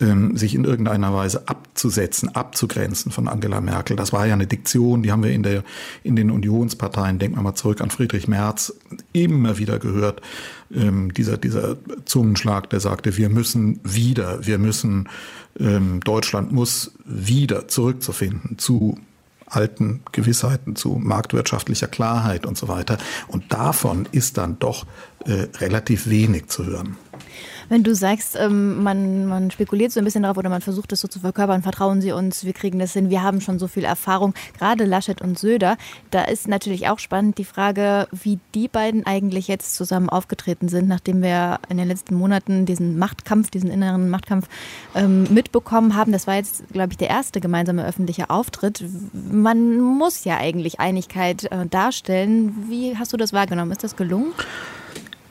ähm, 0.00 0.36
sich 0.36 0.54
in 0.54 0.64
irgendeiner 0.64 1.12
Weise 1.14 1.48
abzusetzen, 1.48 2.34
abzugrenzen 2.34 3.12
von 3.12 3.28
Angela 3.28 3.60
Merkel. 3.60 3.96
Das 3.96 4.12
war 4.12 4.26
ja 4.26 4.34
eine 4.34 4.46
Diktion, 4.46 5.02
die 5.02 5.12
haben 5.12 5.22
wir 5.22 5.30
in, 5.30 5.42
der, 5.42 5.62
in 6.02 6.16
den 6.16 6.30
Unionsparteien, 6.30 7.18
denken 7.18 7.36
wir 7.36 7.42
mal 7.42 7.54
zurück 7.54 7.80
an 7.80 7.90
Friedrich 7.90 8.28
Merz, 8.28 8.74
immer 9.12 9.58
wieder 9.58 9.78
gehört. 9.78 10.22
Ähm, 10.72 11.12
dieser, 11.12 11.36
dieser 11.36 11.76
Zungenschlag, 12.04 12.70
der 12.70 12.80
sagte, 12.80 13.16
wir 13.16 13.28
müssen 13.28 13.80
wieder, 13.82 14.46
wir 14.46 14.58
müssen, 14.58 15.08
ähm, 15.58 16.00
Deutschland 16.00 16.52
muss 16.52 16.92
wieder 17.04 17.68
zurückzufinden 17.68 18.58
zu 18.58 18.98
alten 19.46 20.02
Gewissheiten, 20.12 20.76
zu 20.76 20.90
marktwirtschaftlicher 20.90 21.88
Klarheit 21.88 22.46
und 22.46 22.56
so 22.56 22.68
weiter. 22.68 22.98
Und 23.26 23.52
davon 23.52 24.08
ist 24.12 24.38
dann 24.38 24.58
doch 24.60 24.86
äh, 25.26 25.48
relativ 25.58 26.08
wenig 26.08 26.46
zu 26.46 26.64
hören. 26.64 26.96
Wenn 27.70 27.84
du 27.84 27.94
sagst, 27.94 28.36
ähm, 28.36 28.82
man, 28.82 29.26
man 29.26 29.50
spekuliert 29.52 29.92
so 29.92 30.00
ein 30.00 30.04
bisschen 30.04 30.24
darauf 30.24 30.36
oder 30.36 30.50
man 30.50 30.60
versucht 30.60 30.92
es 30.92 31.00
so 31.00 31.06
zu 31.06 31.20
verkörpern, 31.20 31.62
vertrauen 31.62 32.00
Sie 32.00 32.10
uns, 32.10 32.44
wir 32.44 32.52
kriegen 32.52 32.80
das 32.80 32.92
hin, 32.92 33.10
wir 33.10 33.22
haben 33.22 33.40
schon 33.40 33.60
so 33.60 33.68
viel 33.68 33.84
Erfahrung, 33.84 34.34
gerade 34.58 34.84
Laschet 34.84 35.22
und 35.22 35.38
Söder, 35.38 35.76
da 36.10 36.24
ist 36.24 36.48
natürlich 36.48 36.88
auch 36.88 36.98
spannend 36.98 37.38
die 37.38 37.44
Frage, 37.44 38.08
wie 38.10 38.40
die 38.56 38.66
beiden 38.66 39.06
eigentlich 39.06 39.46
jetzt 39.46 39.76
zusammen 39.76 40.08
aufgetreten 40.08 40.68
sind, 40.68 40.88
nachdem 40.88 41.22
wir 41.22 41.60
in 41.68 41.76
den 41.76 41.86
letzten 41.86 42.16
Monaten 42.16 42.66
diesen 42.66 42.98
Machtkampf, 42.98 43.52
diesen 43.52 43.70
inneren 43.70 44.10
Machtkampf 44.10 44.48
ähm, 44.96 45.28
mitbekommen 45.30 45.94
haben. 45.94 46.10
Das 46.10 46.26
war 46.26 46.34
jetzt, 46.34 46.64
glaube 46.72 46.92
ich, 46.92 46.98
der 46.98 47.08
erste 47.08 47.40
gemeinsame 47.40 47.86
öffentliche 47.86 48.30
Auftritt. 48.30 48.84
Man 49.12 49.78
muss 49.78 50.24
ja 50.24 50.38
eigentlich 50.38 50.80
Einigkeit 50.80 51.44
äh, 51.52 51.66
darstellen. 51.66 52.66
Wie 52.68 52.98
hast 52.98 53.12
du 53.12 53.16
das 53.16 53.32
wahrgenommen? 53.32 53.70
Ist 53.70 53.84
das 53.84 53.94
gelungen? 53.94 54.32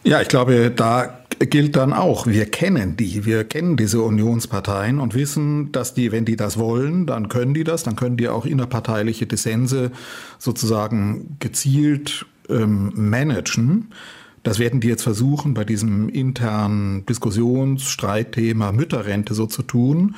Ja, 0.05 0.21
ich 0.21 0.29
glaube, 0.29 0.71
da 0.71 1.18
gilt 1.39 1.75
dann 1.75 1.93
auch, 1.93 2.27
wir 2.27 2.45
kennen 2.45 2.97
die, 2.97 3.25
wir 3.25 3.43
kennen 3.45 3.77
diese 3.77 4.01
Unionsparteien 4.01 4.99
und 4.99 5.15
wissen, 5.15 5.71
dass 5.71 5.93
die, 5.93 6.11
wenn 6.11 6.25
die 6.25 6.35
das 6.35 6.57
wollen, 6.57 7.05
dann 7.05 7.29
können 7.29 7.53
die 7.53 7.63
das, 7.63 7.83
dann 7.83 7.95
können 7.95 8.17
die 8.17 8.27
auch 8.27 8.45
innerparteiliche 8.45 9.25
Dissense 9.25 9.91
sozusagen 10.37 11.37
gezielt 11.39 12.25
ähm, 12.49 12.91
managen. 12.95 13.91
Das 14.43 14.59
werden 14.59 14.81
die 14.81 14.87
jetzt 14.87 15.03
versuchen, 15.03 15.53
bei 15.53 15.65
diesem 15.65 16.09
internen 16.09 17.05
Diskussionsstreitthema 17.05 18.71
Mütterrente 18.71 19.33
so 19.33 19.45
zu 19.45 19.63
tun 19.63 20.15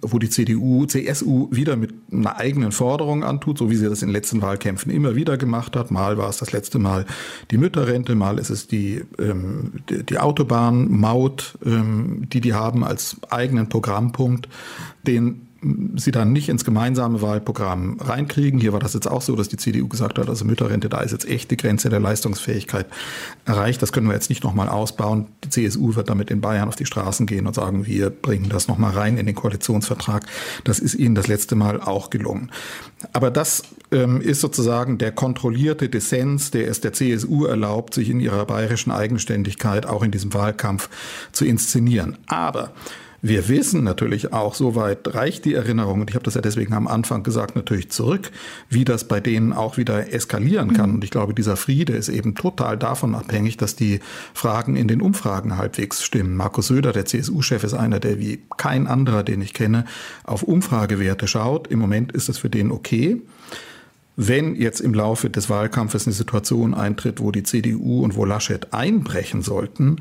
wo 0.00 0.18
die 0.18 0.30
CDU, 0.30 0.86
CSU 0.86 1.48
wieder 1.50 1.76
mit 1.76 1.92
einer 2.10 2.38
eigenen 2.38 2.72
Forderung 2.72 3.22
antut, 3.22 3.58
so 3.58 3.70
wie 3.70 3.76
sie 3.76 3.88
das 3.88 4.00
in 4.00 4.08
den 4.08 4.14
letzten 4.14 4.40
Wahlkämpfen 4.40 4.90
immer 4.90 5.14
wieder 5.14 5.36
gemacht 5.36 5.76
hat. 5.76 5.90
Mal 5.90 6.16
war 6.16 6.30
es 6.30 6.38
das 6.38 6.52
letzte 6.52 6.78
Mal 6.78 7.04
die 7.50 7.58
Mütterrente, 7.58 8.14
mal 8.14 8.38
ist 8.38 8.50
es 8.50 8.66
die, 8.66 9.04
ähm, 9.18 9.72
die, 9.90 10.18
Autobahnmaut, 10.18 11.58
ähm, 11.64 12.26
die 12.32 12.40
die 12.40 12.54
haben 12.54 12.82
als 12.82 13.16
eigenen 13.28 13.68
Programmpunkt, 13.68 14.48
den 15.06 15.42
sie 15.96 16.10
dann 16.10 16.32
nicht 16.32 16.48
ins 16.48 16.64
gemeinsame 16.64 17.22
Wahlprogramm 17.22 17.98
reinkriegen. 18.00 18.60
Hier 18.60 18.72
war 18.72 18.80
das 18.80 18.94
jetzt 18.94 19.08
auch 19.08 19.22
so, 19.22 19.34
dass 19.36 19.48
die 19.48 19.56
CDU 19.56 19.88
gesagt 19.88 20.18
hat, 20.18 20.28
also 20.28 20.44
Mütterrente, 20.44 20.88
da 20.88 21.00
ist 21.00 21.12
jetzt 21.12 21.28
echt 21.28 21.50
die 21.50 21.56
Grenze 21.56 21.88
der 21.88 22.00
Leistungsfähigkeit 22.00 22.86
erreicht. 23.44 23.80
Das 23.80 23.92
können 23.92 24.06
wir 24.06 24.14
jetzt 24.14 24.28
nicht 24.28 24.44
nochmal 24.44 24.68
ausbauen. 24.68 25.26
Die 25.44 25.50
CSU 25.50 25.94
wird 25.94 26.08
damit 26.08 26.30
in 26.30 26.40
Bayern 26.40 26.68
auf 26.68 26.76
die 26.76 26.86
Straßen 26.86 27.26
gehen 27.26 27.46
und 27.46 27.54
sagen, 27.54 27.86
wir 27.86 28.10
bringen 28.10 28.48
das 28.48 28.68
nochmal 28.68 28.92
rein 28.92 29.16
in 29.16 29.26
den 29.26 29.34
Koalitionsvertrag. 29.34 30.26
Das 30.64 30.78
ist 30.78 30.94
ihnen 30.94 31.14
das 31.14 31.28
letzte 31.28 31.54
Mal 31.54 31.80
auch 31.80 32.10
gelungen. 32.10 32.50
Aber 33.12 33.30
das 33.30 33.62
ähm, 33.90 34.20
ist 34.20 34.40
sozusagen 34.40 34.98
der 34.98 35.12
kontrollierte 35.12 35.88
Dissens, 35.88 36.50
der 36.50 36.68
es 36.68 36.80
der 36.80 36.92
CSU 36.92 37.46
erlaubt, 37.46 37.94
sich 37.94 38.10
in 38.10 38.20
ihrer 38.20 38.44
bayerischen 38.44 38.90
Eigenständigkeit 38.90 39.86
auch 39.86 40.02
in 40.02 40.10
diesem 40.10 40.34
Wahlkampf 40.34 40.88
zu 41.32 41.44
inszenieren. 41.44 42.18
Aber 42.26 42.72
wir 43.26 43.48
wissen 43.48 43.84
natürlich 43.84 44.34
auch, 44.34 44.54
soweit 44.54 45.14
reicht 45.14 45.46
die 45.46 45.54
Erinnerung, 45.54 46.02
und 46.02 46.10
ich 46.10 46.14
habe 46.14 46.24
das 46.24 46.34
ja 46.34 46.42
deswegen 46.42 46.74
am 46.74 46.86
Anfang 46.86 47.22
gesagt, 47.22 47.56
natürlich 47.56 47.88
zurück, 47.88 48.30
wie 48.68 48.84
das 48.84 49.08
bei 49.08 49.18
denen 49.18 49.54
auch 49.54 49.78
wieder 49.78 50.12
eskalieren 50.12 50.74
kann. 50.74 50.90
Mhm. 50.90 50.96
Und 50.96 51.04
ich 51.04 51.10
glaube, 51.10 51.32
dieser 51.32 51.56
Friede 51.56 51.94
ist 51.94 52.10
eben 52.10 52.34
total 52.34 52.76
davon 52.76 53.14
abhängig, 53.14 53.56
dass 53.56 53.76
die 53.76 54.00
Fragen 54.34 54.76
in 54.76 54.88
den 54.88 55.00
Umfragen 55.00 55.56
halbwegs 55.56 56.04
stimmen. 56.04 56.36
Markus 56.36 56.66
Söder, 56.66 56.92
der 56.92 57.06
CSU-Chef, 57.06 57.64
ist 57.64 57.72
einer, 57.72 57.98
der 57.98 58.18
wie 58.18 58.42
kein 58.58 58.86
anderer, 58.86 59.22
den 59.22 59.40
ich 59.40 59.54
kenne, 59.54 59.86
auf 60.24 60.42
Umfragewerte 60.42 61.26
schaut. 61.26 61.68
Im 61.68 61.78
Moment 61.78 62.12
ist 62.12 62.28
das 62.28 62.36
für 62.36 62.50
den 62.50 62.70
okay. 62.70 63.22
Wenn 64.16 64.54
jetzt 64.54 64.80
im 64.80 64.92
Laufe 64.92 65.30
des 65.30 65.48
Wahlkampfes 65.48 66.06
eine 66.06 66.12
Situation 66.12 66.74
eintritt, 66.74 67.20
wo 67.20 67.30
die 67.30 67.42
CDU 67.42 68.04
und 68.04 68.16
wo 68.16 68.26
Laschet 68.26 68.74
einbrechen 68.74 69.40
sollten, 69.40 69.96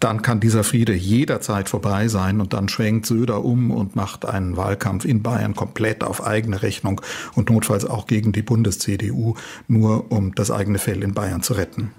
dann 0.00 0.22
kann 0.22 0.40
dieser 0.40 0.64
Friede 0.64 0.94
jederzeit 0.94 1.68
vorbei 1.68 2.08
sein 2.08 2.40
und 2.40 2.52
dann 2.52 2.68
schwenkt 2.68 3.06
Söder 3.06 3.44
um 3.44 3.70
und 3.70 3.96
macht 3.96 4.24
einen 4.24 4.56
Wahlkampf 4.56 5.04
in 5.04 5.22
Bayern 5.22 5.54
komplett 5.54 6.04
auf 6.04 6.26
eigene 6.26 6.62
Rechnung 6.62 7.00
und 7.34 7.50
notfalls 7.50 7.84
auch 7.84 8.06
gegen 8.06 8.32
die 8.32 8.42
Bundes-CDU, 8.42 9.34
nur 9.68 10.10
um 10.10 10.34
das 10.34 10.50
eigene 10.50 10.78
Fell 10.78 11.02
in 11.02 11.14
Bayern 11.14 11.42
zu 11.42 11.54
retten. 11.54 11.92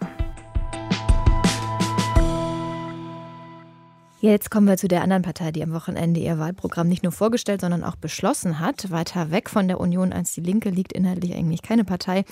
Jetzt 4.20 4.50
kommen 4.50 4.66
wir 4.66 4.78
zu 4.78 4.88
der 4.88 5.04
anderen 5.04 5.22
Partei, 5.22 5.52
die 5.52 5.62
am 5.62 5.74
Wochenende 5.74 6.20
ihr 6.20 6.40
Wahlprogramm 6.40 6.88
nicht 6.88 7.04
nur 7.04 7.12
vorgestellt, 7.12 7.62
sondern 7.62 7.84
auch 7.84 7.96
beschlossen 7.96 8.60
hat. 8.60 8.90
Weiter 8.90 9.30
weg 9.30 9.48
von 9.48 9.68
der 9.68 9.80
Union 9.80 10.12
als 10.12 10.32
die 10.32 10.42
Linke 10.42 10.72
liegt 10.72 10.92
inhaltlich 10.92 11.36
eigentlich 11.36 11.62
keine 11.62 11.84
Partei. 11.84 12.26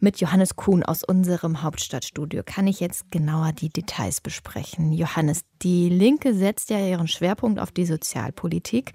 Mit 0.00 0.18
Johannes 0.18 0.56
Kuhn 0.56 0.82
aus 0.82 1.04
unserem 1.04 1.62
Hauptstadtstudio 1.62 2.42
kann 2.42 2.66
ich 2.66 2.80
jetzt 2.80 3.10
genauer 3.10 3.52
die 3.52 3.68
Details 3.68 4.22
besprechen. 4.22 4.92
Johannes, 4.94 5.42
die 5.60 5.90
Linke 5.90 6.32
setzt 6.32 6.70
ja 6.70 6.78
ihren 6.78 7.06
Schwerpunkt 7.06 7.60
auf 7.60 7.70
die 7.70 7.84
Sozialpolitik. 7.84 8.92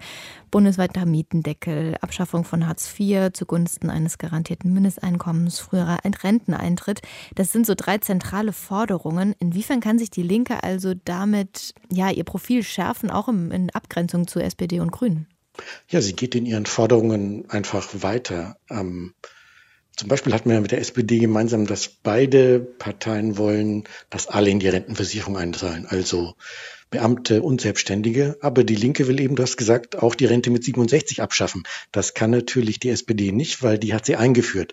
Bundesweiter 0.50 1.06
Mietendeckel, 1.06 1.96
Abschaffung 2.00 2.44
von 2.44 2.66
Hartz 2.66 2.92
IV 2.98 3.32
zugunsten 3.34 3.88
eines 3.88 4.18
garantierten 4.18 4.72
Mindesteinkommens, 4.72 5.60
früherer 5.60 5.98
Renteneintritt. 6.04 7.02
Das 7.36 7.52
sind 7.52 7.66
so 7.66 7.74
drei 7.76 7.98
zentrale 7.98 8.52
Forderungen. 8.52 9.36
Inwiefern 9.38 9.78
kann 9.78 10.00
sich 10.00 10.10
die 10.10 10.24
Linke 10.24 10.64
also 10.64 10.94
damit 11.04 11.74
ja 11.88 12.10
ihr 12.10 12.24
Profil 12.32 12.62
schärfen, 12.62 13.10
auch 13.10 13.28
in 13.28 13.68
Abgrenzung 13.74 14.26
zu 14.26 14.40
SPD 14.40 14.80
und 14.80 14.90
Grünen? 14.90 15.26
Ja, 15.90 16.00
sie 16.00 16.14
geht 16.14 16.34
in 16.34 16.46
ihren 16.46 16.64
Forderungen 16.64 17.44
einfach 17.50 17.86
weiter. 17.92 18.56
Ähm, 18.70 19.12
zum 19.94 20.08
Beispiel 20.08 20.32
hat 20.32 20.46
man 20.46 20.54
ja 20.54 20.62
mit 20.62 20.70
der 20.70 20.80
SPD 20.80 21.18
gemeinsam, 21.18 21.66
dass 21.66 21.88
beide 21.88 22.58
Parteien 22.58 23.36
wollen, 23.36 23.84
dass 24.08 24.28
alle 24.28 24.48
in 24.48 24.60
die 24.60 24.68
Rentenversicherung 24.68 25.36
einzahlen, 25.36 25.84
also 25.84 26.32
Beamte 26.88 27.42
und 27.42 27.60
Selbstständige. 27.60 28.38
Aber 28.40 28.64
die 28.64 28.76
Linke 28.76 29.08
will 29.08 29.20
eben, 29.20 29.36
du 29.36 29.42
hast 29.42 29.58
gesagt, 29.58 30.02
auch 30.02 30.14
die 30.14 30.24
Rente 30.24 30.48
mit 30.48 30.64
67 30.64 31.20
abschaffen. 31.20 31.64
Das 31.90 32.14
kann 32.14 32.30
natürlich 32.30 32.80
die 32.80 32.88
SPD 32.88 33.30
nicht, 33.30 33.62
weil 33.62 33.76
die 33.76 33.92
hat 33.92 34.06
sie 34.06 34.16
eingeführt. 34.16 34.72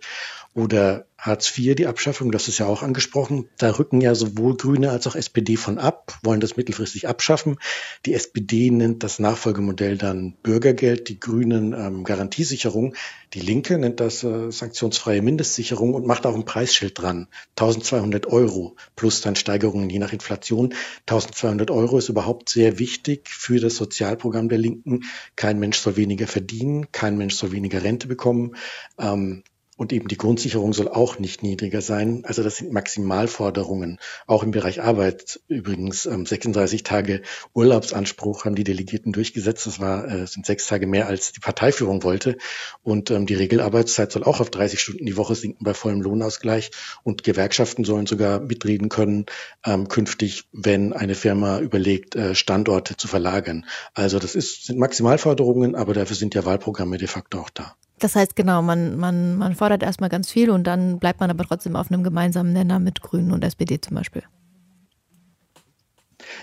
Oder 0.53 1.08
Hartz 1.19 1.57
IV, 1.57 1.75
die 1.75 1.87
Abschaffung, 1.87 2.31
das 2.31 2.47
ist 2.47 2.59
ja 2.59 2.65
auch 2.65 2.81
angesprochen. 2.81 3.49
Da 3.57 3.71
rücken 3.71 3.99
ja 3.99 4.15
sowohl 4.15 4.55
Grüne 4.55 4.89
als 4.91 5.05
auch 5.05 5.15
SPD 5.15 5.57
von 5.57 5.77
ab, 5.77 6.17
wollen 6.23 6.39
das 6.39 6.55
mittelfristig 6.55 7.09
abschaffen. 7.09 7.57
Die 8.05 8.13
SPD 8.13 8.71
nennt 8.71 9.03
das 9.03 9.19
Nachfolgemodell 9.19 9.97
dann 9.97 10.37
Bürgergeld, 10.41 11.09
die 11.09 11.19
Grünen 11.19 11.73
ähm, 11.73 12.05
Garantiesicherung. 12.05 12.95
Die 13.33 13.41
Linke 13.41 13.77
nennt 13.77 13.99
das 13.99 14.23
äh, 14.23 14.49
sanktionsfreie 14.49 15.21
Mindestsicherung 15.21 15.93
und 15.93 16.07
macht 16.07 16.25
auch 16.25 16.35
ein 16.35 16.45
Preisschild 16.45 16.97
dran. 16.97 17.27
1200 17.57 18.25
Euro 18.27 18.77
plus 18.95 19.19
dann 19.19 19.35
Steigerungen 19.35 19.89
je 19.89 19.99
nach 19.99 20.13
Inflation. 20.13 20.73
1200 21.01 21.69
Euro 21.69 21.97
ist 21.97 22.07
überhaupt 22.07 22.47
sehr 22.47 22.79
wichtig 22.79 23.27
für 23.27 23.59
das 23.59 23.75
Sozialprogramm 23.75 24.47
der 24.47 24.57
Linken. 24.57 25.03
Kein 25.35 25.59
Mensch 25.59 25.79
soll 25.79 25.97
weniger 25.97 26.27
verdienen, 26.27 26.93
kein 26.93 27.17
Mensch 27.17 27.35
soll 27.35 27.51
weniger 27.51 27.83
Rente 27.83 28.07
bekommen. 28.07 28.55
Ähm, 28.97 29.43
und 29.79 29.93
eben 29.93 30.09
die 30.09 30.17
Grundsicherung 30.17 30.73
soll 30.73 30.89
auch 30.89 31.19
nicht 31.19 31.41
niedriger 31.41 31.81
sein. 31.81 32.23
Also 32.25 32.43
das 32.43 32.57
sind 32.57 32.73
Maximalforderungen. 32.73 33.97
Auch 34.27 34.43
im 34.43 34.51
Bereich 34.51 34.81
Arbeit 34.81 35.39
übrigens 35.47 36.05
ähm, 36.05 36.25
36 36.25 36.83
Tage 36.83 37.21
Urlaubsanspruch 37.53 38.43
haben 38.43 38.55
die 38.55 38.65
Delegierten 38.65 39.13
durchgesetzt. 39.13 39.67
Das 39.67 39.79
war, 39.79 40.05
äh, 40.05 40.27
sind 40.27 40.45
sechs 40.45 40.67
Tage 40.67 40.85
mehr 40.85 41.07
als 41.07 41.31
die 41.31 41.39
Parteiführung 41.39 42.03
wollte. 42.03 42.37
Und 42.83 43.09
ähm, 43.09 43.25
die 43.25 43.35
Regelarbeitszeit 43.35 44.11
soll 44.11 44.25
auch 44.25 44.41
auf 44.41 44.49
30 44.49 44.81
Stunden 44.81 45.05
die 45.05 45.15
Woche 45.15 45.35
sinken 45.35 45.63
bei 45.63 45.73
vollem 45.73 46.01
Lohnausgleich. 46.01 46.71
Und 47.03 47.23
Gewerkschaften 47.23 47.85
sollen 47.85 48.05
sogar 48.05 48.41
mitreden 48.41 48.89
können 48.89 49.27
ähm, 49.65 49.87
künftig, 49.87 50.43
wenn 50.51 50.91
eine 50.91 51.15
Firma 51.15 51.61
überlegt, 51.61 52.17
äh, 52.17 52.35
Standorte 52.35 52.97
zu 52.97 53.07
verlagern. 53.07 53.65
Also 53.93 54.19
das 54.19 54.35
ist, 54.35 54.65
sind 54.65 54.77
Maximalforderungen, 54.77 55.75
aber 55.75 55.93
dafür 55.93 56.17
sind 56.17 56.35
ja 56.35 56.43
Wahlprogramme 56.43 56.97
de 56.97 57.07
facto 57.07 57.39
auch 57.39 57.49
da. 57.49 57.77
Das 57.99 58.15
heißt, 58.15 58.35
genau, 58.35 58.61
man, 58.61 58.97
man, 58.97 59.37
man 59.37 59.55
fordert 59.55 59.83
erstmal 59.83 60.09
ganz 60.09 60.31
viel 60.31 60.49
und 60.49 60.65
dann 60.65 60.99
bleibt 60.99 61.19
man 61.19 61.29
aber 61.29 61.43
trotzdem 61.43 61.75
auf 61.75 61.91
einem 61.91 62.03
gemeinsamen 62.03 62.53
Nenner 62.53 62.79
mit 62.79 63.01
Grünen 63.01 63.31
und 63.31 63.43
SPD 63.43 63.79
zum 63.81 63.95
Beispiel. 63.95 64.23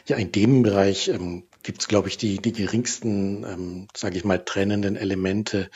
Ja, 0.07 0.17
in 0.17 0.33
dem 0.33 0.63
Bereich 0.63 1.09
ähm, 1.09 1.45
gibt 1.63 1.81
es, 1.81 1.89
glaube 1.89 2.09
ich, 2.09 2.17
die, 2.17 2.39
die 2.39 2.53
geringsten, 2.53 3.45
ähm, 3.45 3.89
sage 3.95 4.17
ich 4.17 4.25
mal, 4.25 4.39
trennenden 4.39 4.97
Elemente 4.97 5.71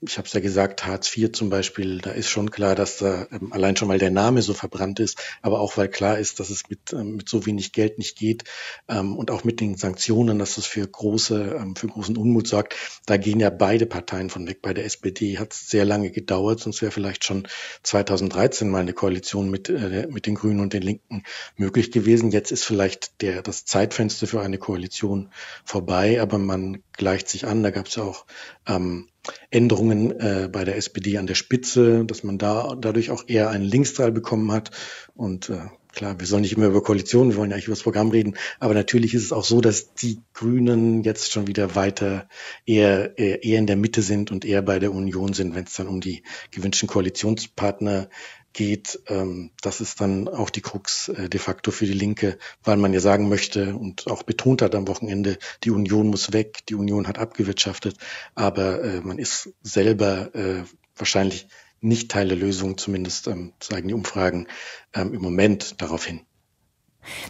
ich 0.00 0.18
habe 0.18 0.26
es 0.26 0.32
ja 0.32 0.40
gesagt, 0.40 0.86
Hartz 0.86 1.16
IV 1.16 1.32
zum 1.32 1.50
Beispiel, 1.50 2.00
da 2.00 2.10
ist 2.10 2.28
schon 2.28 2.50
klar, 2.50 2.74
dass 2.74 2.98
da 2.98 3.26
ähm, 3.30 3.52
allein 3.52 3.76
schon 3.76 3.88
mal 3.88 3.98
der 3.98 4.10
Name 4.10 4.42
so 4.42 4.54
verbrannt 4.54 5.00
ist, 5.00 5.18
aber 5.42 5.60
auch 5.60 5.76
weil 5.76 5.88
klar 5.88 6.18
ist, 6.18 6.40
dass 6.40 6.50
es 6.50 6.68
mit, 6.68 6.92
ähm, 6.92 7.16
mit 7.16 7.28
so 7.28 7.46
wenig 7.46 7.72
Geld 7.72 7.98
nicht 7.98 8.16
geht 8.16 8.44
ähm, 8.88 9.16
und 9.16 9.30
auch 9.30 9.44
mit 9.44 9.60
den 9.60 9.76
Sanktionen, 9.76 10.38
dass 10.38 10.54
das 10.54 10.66
für 10.66 10.86
große, 10.86 11.56
ähm, 11.60 11.76
für 11.76 11.88
großen 11.88 12.16
Unmut 12.16 12.48
sorgt. 12.48 12.74
Da 13.06 13.16
gehen 13.16 13.38
ja 13.38 13.50
beide 13.50 13.86
Parteien 13.86 14.30
von 14.30 14.46
weg. 14.48 14.62
Bei 14.62 14.74
der 14.74 14.84
SPD 14.86 15.38
hat 15.38 15.52
es 15.52 15.68
sehr 15.68 15.84
lange 15.84 16.10
gedauert, 16.10 16.60
sonst 16.60 16.82
wäre 16.82 16.92
vielleicht 16.92 17.24
schon 17.24 17.46
2013 17.82 18.68
mal 18.70 18.80
eine 18.80 18.94
Koalition 18.94 19.50
mit, 19.50 19.68
äh, 19.68 20.06
mit 20.08 20.26
den 20.26 20.34
Grünen 20.34 20.60
und 20.60 20.72
den 20.72 20.82
Linken 20.82 21.22
möglich 21.56 21.92
gewesen. 21.92 22.30
Jetzt 22.30 22.50
ist 22.50 22.64
vielleicht 22.64 23.20
der, 23.20 23.42
das 23.42 23.66
Zeitfenster 23.66 24.26
für 24.26 24.40
eine 24.40 24.58
Koalition 24.58 25.30
vorbei, 25.64 26.20
aber 26.20 26.38
man 26.38 26.82
gleicht 26.92 27.28
sich 27.28 27.46
an. 27.46 27.62
Da 27.62 27.70
gab 27.70 27.86
es 27.86 27.96
ja 27.96 28.04
auch 28.04 28.26
ähm, 28.66 29.08
Änderungen 29.50 30.10
äh, 30.18 30.48
bei 30.50 30.64
der 30.64 30.76
SPD 30.76 31.18
an 31.18 31.26
der 31.26 31.34
Spitze, 31.34 32.04
dass 32.04 32.24
man 32.24 32.38
da 32.38 32.74
dadurch 32.78 33.10
auch 33.10 33.24
eher 33.26 33.50
einen 33.50 33.64
Linksteil 33.64 34.12
bekommen 34.12 34.52
hat. 34.52 34.70
Und 35.14 35.50
äh, 35.50 35.66
klar, 35.92 36.18
wir 36.18 36.26
sollen 36.26 36.42
nicht 36.42 36.56
immer 36.56 36.66
über 36.66 36.82
Koalitionen, 36.82 37.32
wir 37.32 37.38
wollen 37.38 37.50
ja 37.50 37.54
eigentlich 37.54 37.66
über 37.66 37.76
das 37.76 37.82
Programm 37.82 38.10
reden, 38.10 38.36
aber 38.60 38.74
natürlich 38.74 39.14
ist 39.14 39.24
es 39.24 39.32
auch 39.32 39.44
so, 39.44 39.60
dass 39.60 39.94
die 39.94 40.20
Grünen 40.34 41.04
jetzt 41.04 41.32
schon 41.32 41.46
wieder 41.46 41.74
weiter 41.74 42.28
eher, 42.66 43.18
eher, 43.18 43.44
eher 43.44 43.58
in 43.58 43.66
der 43.66 43.76
Mitte 43.76 44.02
sind 44.02 44.30
und 44.30 44.44
eher 44.44 44.62
bei 44.62 44.78
der 44.78 44.92
Union 44.92 45.32
sind, 45.32 45.54
wenn 45.54 45.64
es 45.64 45.74
dann 45.74 45.88
um 45.88 46.00
die 46.00 46.22
gewünschten 46.50 46.88
Koalitionspartner 46.88 48.08
geht, 48.52 49.00
ähm, 49.08 49.50
das 49.62 49.80
ist 49.80 50.00
dann 50.00 50.28
auch 50.28 50.50
die 50.50 50.60
Krux 50.60 51.08
äh, 51.08 51.28
de 51.28 51.40
facto 51.40 51.70
für 51.70 51.86
die 51.86 51.92
Linke, 51.92 52.38
weil 52.62 52.76
man 52.76 52.92
ja 52.92 53.00
sagen 53.00 53.28
möchte 53.28 53.74
und 53.74 54.06
auch 54.08 54.22
betont 54.22 54.62
hat 54.62 54.74
am 54.74 54.88
Wochenende, 54.88 55.38
die 55.64 55.70
Union 55.70 56.08
muss 56.08 56.32
weg, 56.32 56.66
die 56.68 56.74
Union 56.74 57.08
hat 57.08 57.18
abgewirtschaftet, 57.18 57.96
aber 58.34 58.82
äh, 58.82 59.00
man 59.00 59.18
ist 59.18 59.50
selber 59.62 60.34
äh, 60.34 60.64
wahrscheinlich 60.96 61.46
nicht 61.82 62.10
Teil 62.10 62.28
der 62.28 62.36
Lösung, 62.36 62.78
zumindest 62.78 63.26
ähm, 63.28 63.52
zeigen 63.60 63.88
die 63.88 63.94
Umfragen 63.94 64.46
ähm, 64.94 65.12
im 65.12 65.20
Moment 65.20 65.80
darauf 65.82 66.06
hin. 66.06 66.20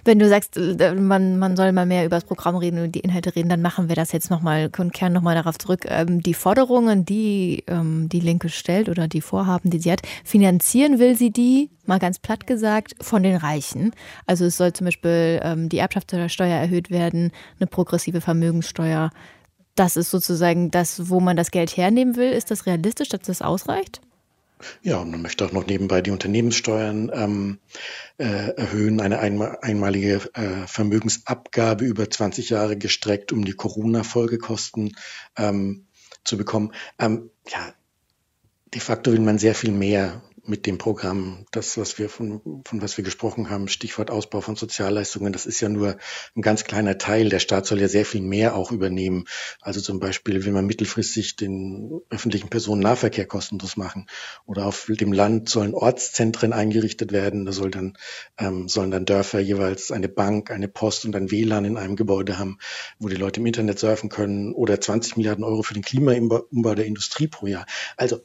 Wenn 0.04 0.18
du 0.18 0.28
sagst, 0.28 0.56
äh, 0.56 0.94
man, 0.94 1.38
man 1.38 1.56
soll 1.56 1.72
mal 1.72 1.86
mehr 1.86 2.04
über 2.04 2.16
das 2.16 2.24
Programm 2.24 2.56
reden 2.56 2.82
und 2.82 2.92
die 2.92 3.00
Inhalte 3.00 3.34
reden, 3.34 3.48
dann 3.48 3.62
machen 3.62 3.88
wir 3.88 3.96
das 3.96 4.12
jetzt 4.12 4.30
nochmal, 4.30 4.68
können 4.68 4.92
kehren 4.92 5.12
nochmal 5.12 5.34
darauf 5.34 5.58
zurück. 5.58 5.86
Ähm, 5.88 6.22
die 6.22 6.34
Forderungen, 6.34 7.04
die 7.04 7.64
ähm, 7.66 8.08
die 8.08 8.20
Linke 8.20 8.48
stellt 8.50 8.88
oder 8.88 9.08
die 9.08 9.22
Vorhaben, 9.22 9.70
die 9.70 9.78
sie 9.78 9.90
hat, 9.90 10.02
finanzieren 10.24 10.98
will 10.98 11.16
sie 11.16 11.30
die, 11.30 11.70
mal 11.86 11.98
ganz 11.98 12.18
platt 12.18 12.46
gesagt, 12.46 12.94
von 13.00 13.22
den 13.22 13.36
Reichen. 13.36 13.92
Also 14.26 14.44
es 14.44 14.56
soll 14.56 14.72
zum 14.72 14.84
Beispiel 14.86 15.40
ähm, 15.42 15.68
die 15.68 15.78
Erbschaftssteuer 15.78 16.56
erhöht 16.56 16.90
werden, 16.90 17.32
eine 17.58 17.66
progressive 17.66 18.20
Vermögenssteuer. 18.20 19.10
Das 19.74 19.96
ist 19.96 20.10
sozusagen 20.10 20.70
das, 20.70 21.08
wo 21.08 21.20
man 21.20 21.36
das 21.36 21.50
Geld 21.50 21.78
hernehmen 21.78 22.16
will. 22.16 22.30
Ist 22.30 22.50
das 22.50 22.66
realistisch, 22.66 23.08
dass 23.08 23.22
das 23.22 23.40
ausreicht? 23.40 24.02
Ja, 24.82 24.98
und 24.98 25.10
man 25.10 25.22
möchte 25.22 25.44
auch 25.44 25.52
noch 25.52 25.66
nebenbei 25.66 26.00
die 26.02 26.10
Unternehmenssteuern 26.10 27.10
ähm, 27.14 27.58
äh, 28.18 28.54
erhöhen, 28.56 29.00
eine 29.00 29.18
einmalige 29.18 30.20
äh, 30.34 30.66
Vermögensabgabe 30.66 31.84
über 31.84 32.08
20 32.08 32.50
Jahre 32.50 32.76
gestreckt, 32.76 33.32
um 33.32 33.44
die 33.44 33.52
Corona-Folgekosten 33.52 34.96
ähm, 35.36 35.86
zu 36.24 36.36
bekommen. 36.36 36.72
Ähm, 36.98 37.30
ja, 37.48 37.74
de 38.72 38.80
facto 38.80 39.12
will 39.12 39.20
man 39.20 39.38
sehr 39.38 39.54
viel 39.54 39.72
mehr 39.72 40.22
mit 40.44 40.66
dem 40.66 40.76
Programm. 40.76 41.46
Das, 41.52 41.78
was 41.78 41.98
wir 41.98 42.08
von, 42.08 42.62
von 42.64 42.82
was 42.82 42.96
wir 42.96 43.04
gesprochen 43.04 43.48
haben, 43.48 43.68
Stichwort 43.68 44.10
Ausbau 44.10 44.40
von 44.40 44.56
Sozialleistungen, 44.56 45.32
das 45.32 45.46
ist 45.46 45.60
ja 45.60 45.68
nur 45.68 45.96
ein 46.34 46.42
ganz 46.42 46.64
kleiner 46.64 46.98
Teil. 46.98 47.28
Der 47.28 47.38
Staat 47.38 47.66
soll 47.66 47.80
ja 47.80 47.88
sehr 47.88 48.04
viel 48.04 48.22
mehr 48.22 48.56
auch 48.56 48.72
übernehmen. 48.72 49.26
Also 49.60 49.80
zum 49.80 50.00
Beispiel 50.00 50.44
will 50.44 50.52
man 50.52 50.66
mittelfristig 50.66 51.36
den 51.36 52.00
öffentlichen 52.10 52.48
Personennahverkehr 52.48 53.26
kostenlos 53.26 53.76
machen. 53.76 54.06
Oder 54.44 54.66
auf 54.66 54.86
dem 54.88 55.12
Land 55.12 55.48
sollen 55.48 55.74
Ortszentren 55.74 56.52
eingerichtet 56.52 57.12
werden. 57.12 57.44
Da 57.44 57.52
soll 57.52 57.70
dann, 57.70 57.96
ähm, 58.36 58.68
sollen 58.68 58.90
dann 58.90 59.04
Dörfer 59.04 59.38
jeweils 59.38 59.92
eine 59.92 60.08
Bank, 60.08 60.50
eine 60.50 60.66
Post 60.66 61.04
und 61.04 61.14
ein 61.14 61.30
WLAN 61.30 61.64
in 61.64 61.76
einem 61.76 61.94
Gebäude 61.94 62.38
haben, 62.38 62.58
wo 62.98 63.08
die 63.08 63.16
Leute 63.16 63.38
im 63.38 63.46
Internet 63.46 63.78
surfen 63.78 64.08
können. 64.08 64.52
Oder 64.54 64.80
20 64.80 65.16
Milliarden 65.16 65.44
Euro 65.44 65.62
für 65.62 65.74
den 65.74 65.84
Klimaumbau 65.84 66.74
der 66.74 66.86
Industrie 66.86 67.28
pro 67.28 67.46
Jahr. 67.46 67.66
Also 67.96 68.22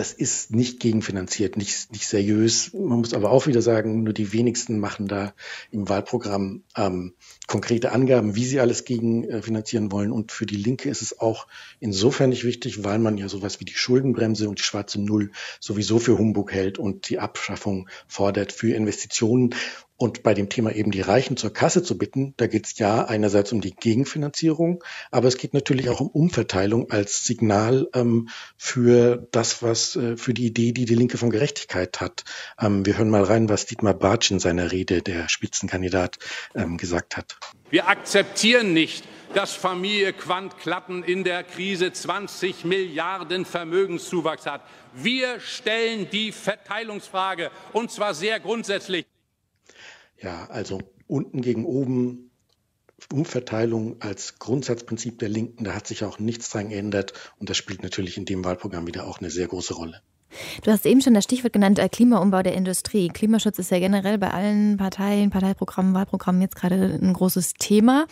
das 0.00 0.14
ist 0.14 0.50
nicht 0.50 0.80
gegenfinanziert, 0.80 1.58
nicht, 1.58 1.92
nicht 1.92 2.06
seriös. 2.06 2.72
Man 2.72 3.00
muss 3.00 3.12
aber 3.12 3.30
auch 3.30 3.46
wieder 3.46 3.60
sagen, 3.60 4.02
nur 4.02 4.14
die 4.14 4.32
wenigsten 4.32 4.78
machen 4.78 5.08
da 5.08 5.34
im 5.70 5.90
Wahlprogramm 5.90 6.62
ähm, 6.74 7.12
konkrete 7.46 7.92
Angaben, 7.92 8.34
wie 8.34 8.46
sie 8.46 8.60
alles 8.60 8.86
gegenfinanzieren 8.86 9.92
wollen. 9.92 10.10
Und 10.10 10.32
für 10.32 10.46
die 10.46 10.56
Linke 10.56 10.88
ist 10.88 11.02
es 11.02 11.20
auch 11.20 11.46
insofern 11.80 12.30
nicht 12.30 12.44
wichtig, 12.44 12.82
weil 12.82 12.98
man 12.98 13.18
ja 13.18 13.28
sowas 13.28 13.60
wie 13.60 13.66
die 13.66 13.74
Schuldenbremse 13.74 14.48
und 14.48 14.58
die 14.58 14.62
schwarze 14.62 14.98
Null 15.02 15.32
sowieso 15.60 15.98
für 15.98 16.16
Humbug 16.16 16.50
hält 16.50 16.78
und 16.78 17.10
die 17.10 17.18
Abschaffung 17.18 17.86
fordert 18.08 18.52
für 18.52 18.72
Investitionen. 18.74 19.54
Und 20.00 20.22
bei 20.22 20.32
dem 20.32 20.48
Thema 20.48 20.74
eben 20.74 20.92
die 20.92 21.02
Reichen 21.02 21.36
zur 21.36 21.52
Kasse 21.52 21.82
zu 21.82 21.98
bitten, 21.98 22.32
da 22.38 22.46
geht 22.46 22.64
es 22.64 22.78
ja 22.78 23.04
einerseits 23.04 23.52
um 23.52 23.60
die 23.60 23.74
Gegenfinanzierung, 23.74 24.82
aber 25.10 25.28
es 25.28 25.36
geht 25.36 25.52
natürlich 25.52 25.90
auch 25.90 26.00
um 26.00 26.08
Umverteilung 26.08 26.90
als 26.90 27.26
Signal 27.26 27.86
ähm, 27.92 28.30
für 28.56 29.28
das, 29.30 29.62
was 29.62 29.96
äh, 29.96 30.16
für 30.16 30.32
die 30.32 30.46
Idee, 30.46 30.72
die 30.72 30.86
die 30.86 30.94
Linke 30.94 31.18
von 31.18 31.28
Gerechtigkeit 31.28 32.00
hat. 32.00 32.24
Ähm, 32.58 32.86
wir 32.86 32.96
hören 32.96 33.10
mal 33.10 33.24
rein, 33.24 33.50
was 33.50 33.66
Dietmar 33.66 33.92
Bartsch 33.92 34.30
in 34.30 34.38
seiner 34.38 34.72
Rede, 34.72 35.02
der 35.02 35.28
Spitzenkandidat, 35.28 36.18
ähm, 36.54 36.78
gesagt 36.78 37.18
hat. 37.18 37.36
Wir 37.68 37.86
akzeptieren 37.86 38.72
nicht, 38.72 39.04
dass 39.34 39.52
Familie 39.52 40.14
Quandt-Klatten 40.14 41.02
in 41.02 41.24
der 41.24 41.44
Krise 41.44 41.92
20 41.92 42.64
Milliarden 42.64 43.44
Vermögenszuwachs 43.44 44.46
hat. 44.46 44.62
Wir 44.94 45.40
stellen 45.40 46.08
die 46.10 46.32
Verteilungsfrage, 46.32 47.50
und 47.74 47.90
zwar 47.90 48.14
sehr 48.14 48.40
grundsätzlich. 48.40 49.04
Ja, 50.20 50.46
also 50.50 50.80
unten 51.06 51.40
gegen 51.40 51.64
oben, 51.64 52.30
Umverteilung 53.12 54.00
als 54.00 54.38
Grundsatzprinzip 54.38 55.18
der 55.18 55.30
Linken, 55.30 55.64
da 55.64 55.74
hat 55.74 55.86
sich 55.86 56.04
auch 56.04 56.18
nichts 56.18 56.50
dran 56.50 56.68
geändert 56.68 57.14
und 57.38 57.48
das 57.48 57.56
spielt 57.56 57.82
natürlich 57.82 58.18
in 58.18 58.26
dem 58.26 58.44
Wahlprogramm 58.44 58.86
wieder 58.86 59.06
auch 59.06 59.20
eine 59.20 59.30
sehr 59.30 59.48
große 59.48 59.74
Rolle. 59.74 60.02
Du 60.62 60.70
hast 60.70 60.86
eben 60.86 61.00
schon 61.00 61.14
das 61.14 61.24
Stichwort 61.24 61.52
genannt, 61.52 61.78
äh, 61.78 61.88
Klimaumbau 61.88 62.42
der 62.42 62.54
Industrie. 62.54 63.08
Klimaschutz 63.08 63.58
ist 63.58 63.70
ja 63.70 63.80
generell 63.80 64.16
bei 64.18 64.30
allen 64.30 64.76
Parteien, 64.76 65.30
Parteiprogrammen, 65.30 65.92
Wahlprogrammen 65.94 66.40
jetzt 66.40 66.54
gerade 66.54 66.98
ein 67.02 67.12
großes 67.12 67.54
Thema. 67.54 68.06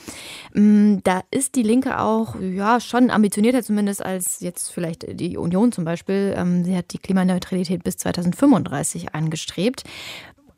Mm, 0.52 0.96
da 1.04 1.22
ist 1.30 1.54
die 1.54 1.62
Linke 1.62 2.00
auch 2.00 2.34
ja 2.40 2.80
schon 2.80 3.10
ambitionierter 3.10 3.62
zumindest 3.62 4.04
als 4.04 4.40
jetzt 4.40 4.72
vielleicht 4.72 5.20
die 5.20 5.36
Union 5.36 5.70
zum 5.70 5.84
Beispiel. 5.84 6.34
Ähm, 6.36 6.64
sie 6.64 6.76
hat 6.76 6.92
die 6.92 6.98
Klimaneutralität 6.98 7.84
bis 7.84 7.98
2035 7.98 9.14
angestrebt 9.14 9.84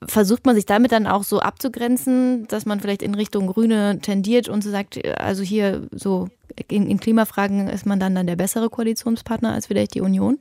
versucht 0.06 0.46
man 0.46 0.54
sich 0.54 0.66
damit 0.66 0.92
dann 0.92 1.06
auch 1.06 1.24
so 1.24 1.40
abzugrenzen, 1.40 2.46
dass 2.48 2.66
man 2.66 2.80
vielleicht 2.80 3.02
in 3.02 3.14
Richtung 3.14 3.46
Grüne 3.46 3.98
tendiert 4.00 4.48
und 4.48 4.64
so 4.64 4.70
sagt, 4.70 5.04
also 5.18 5.42
hier 5.42 5.86
so 5.92 6.28
in, 6.68 6.88
in 6.88 7.00
Klimafragen 7.00 7.68
ist 7.68 7.86
man 7.86 8.00
dann, 8.00 8.14
dann 8.14 8.26
der 8.26 8.36
bessere 8.36 8.70
Koalitionspartner 8.70 9.52
als 9.52 9.66
vielleicht 9.66 9.94
die 9.94 10.00
Union? 10.00 10.38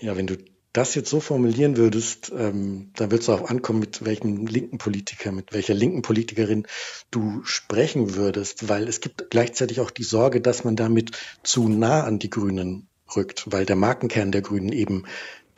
Ja, 0.00 0.16
wenn 0.16 0.26
du 0.26 0.36
das 0.72 0.94
jetzt 0.94 1.10
so 1.10 1.20
formulieren 1.20 1.76
würdest, 1.76 2.32
ähm, 2.36 2.90
dann 2.96 3.10
wird 3.10 3.20
es 3.20 3.26
darauf 3.26 3.50
ankommen, 3.50 3.80
mit 3.80 4.04
welchem 4.04 4.46
linken 4.46 4.78
Politiker, 4.78 5.32
mit 5.32 5.52
welcher 5.52 5.74
linken 5.74 6.02
Politikerin 6.02 6.66
du 7.10 7.42
sprechen 7.44 8.16
würdest, 8.16 8.68
weil 8.68 8.86
es 8.86 9.00
gibt 9.00 9.30
gleichzeitig 9.30 9.80
auch 9.80 9.90
die 9.90 10.04
Sorge, 10.04 10.40
dass 10.40 10.64
man 10.64 10.76
damit 10.76 11.12
zu 11.42 11.68
nah 11.68 12.04
an 12.04 12.18
die 12.18 12.30
Grünen 12.30 12.88
rückt, 13.16 13.44
weil 13.46 13.64
der 13.64 13.76
Markenkern 13.76 14.32
der 14.32 14.42
Grünen 14.42 14.72
eben 14.72 15.04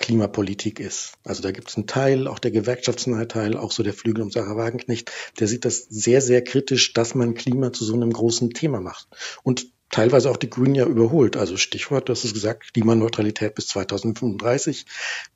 Klimapolitik 0.00 0.80
ist. 0.80 1.12
Also 1.24 1.42
da 1.42 1.52
gibt 1.52 1.68
es 1.68 1.76
einen 1.76 1.86
Teil, 1.86 2.26
auch 2.26 2.38
der 2.38 2.50
gewerkschaftsnahe 2.50 3.28
Teil, 3.28 3.56
auch 3.56 3.70
so 3.70 3.82
der 3.82 3.92
Flügel 3.92 4.22
um 4.22 4.30
Sarah 4.30 4.56
Wagenknecht, 4.56 5.12
der 5.38 5.46
sieht 5.46 5.64
das 5.64 5.86
sehr, 5.88 6.22
sehr 6.22 6.42
kritisch, 6.42 6.94
dass 6.94 7.14
man 7.14 7.34
Klima 7.34 7.72
zu 7.72 7.84
so 7.84 7.94
einem 7.94 8.12
großen 8.12 8.50
Thema 8.50 8.80
macht. 8.80 9.08
Und 9.42 9.66
teilweise 9.90 10.30
auch 10.30 10.38
die 10.38 10.50
Grünen 10.50 10.74
ja 10.74 10.86
überholt. 10.86 11.36
Also 11.36 11.56
Stichwort, 11.56 12.08
hast 12.08 12.24
es 12.24 12.32
gesagt, 12.32 12.72
Klimaneutralität 12.72 13.54
bis 13.54 13.68
2035, 13.68 14.86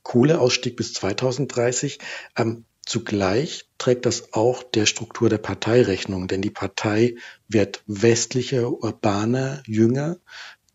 Kohleausstieg 0.02 0.76
bis 0.76 0.94
2030. 0.94 1.98
Ähm, 2.36 2.64
zugleich 2.86 3.66
trägt 3.78 4.06
das 4.06 4.32
auch 4.32 4.62
der 4.62 4.86
Struktur 4.86 5.28
der 5.28 5.38
Partei 5.38 5.82
Rechnung, 5.82 6.26
denn 6.26 6.40
die 6.40 6.50
Partei 6.50 7.16
wird 7.48 7.82
westlicher, 7.86 8.70
urbaner, 8.70 9.62
jünger 9.66 10.16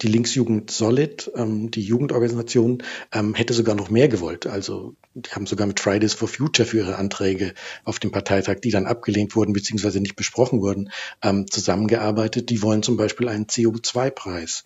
die 0.02 0.08
Linksjugend 0.08 0.72
Solid, 0.72 1.32
ähm, 1.36 1.72
die 1.72 1.82
Jugendorganisation, 1.82 2.84
ähm, 3.12 3.34
hätte 3.34 3.54
sogar 3.54 3.76
noch 3.76 3.90
mehr 3.90 4.08
gewollt. 4.08 4.48
Also 4.48 4.96
die 5.14 5.30
haben 5.32 5.46
sogar 5.46 5.68
mit 5.68 5.80
Fridays 5.80 6.14
for 6.14 6.28
Future 6.28 6.68
für 6.68 6.78
ihre 6.78 6.96
Anträge 6.96 7.54
auf 7.84 8.00
dem 8.00 8.12
Parteitag, 8.12 8.60
die 8.62 8.72
dann 8.72 8.86
abgelehnt 8.86 9.36
wurden 9.36 9.54
beziehungsweise 9.54 10.00
nicht 10.00 10.16
besprochen 10.16 10.62
wurden, 10.62 10.92
ähm, 11.22 11.50
zusammengearbeitet. 11.50 12.50
Die 12.50 12.62
wollen 12.62 12.84
zum 12.84 12.96
Beispiel 12.96 13.28
einen 13.28 13.48
CO2-Preis. 13.48 14.66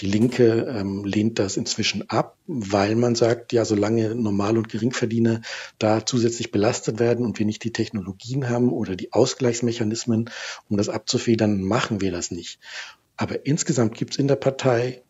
Die 0.00 0.06
Linke 0.06 0.66
ähm, 0.68 1.04
lehnt 1.04 1.38
das 1.38 1.56
inzwischen 1.56 2.10
ab, 2.10 2.36
weil 2.46 2.96
man 2.96 3.14
sagt, 3.14 3.52
ja, 3.52 3.64
solange 3.64 4.14
Normal- 4.16 4.58
und 4.58 4.68
Geringverdiener 4.68 5.40
da 5.78 6.04
zusätzlich 6.04 6.50
belastet 6.50 6.98
werden 6.98 7.24
und 7.24 7.38
wir 7.38 7.46
nicht 7.46 7.62
die 7.62 7.72
Technologien 7.72 8.48
haben 8.48 8.72
oder 8.72 8.96
die 8.96 9.12
Ausgleichsmechanismen, 9.12 10.30
um 10.68 10.76
das 10.76 10.88
abzufedern, 10.88 11.62
machen 11.62 12.00
wir 12.00 12.10
das 12.10 12.32
nicht. 12.32 12.58
Aber 13.16 13.46
insgesamt 13.46 13.96
gibt 13.96 14.12
es 14.12 14.18
in 14.18 14.28
der 14.28 14.36
Partei 14.36 15.02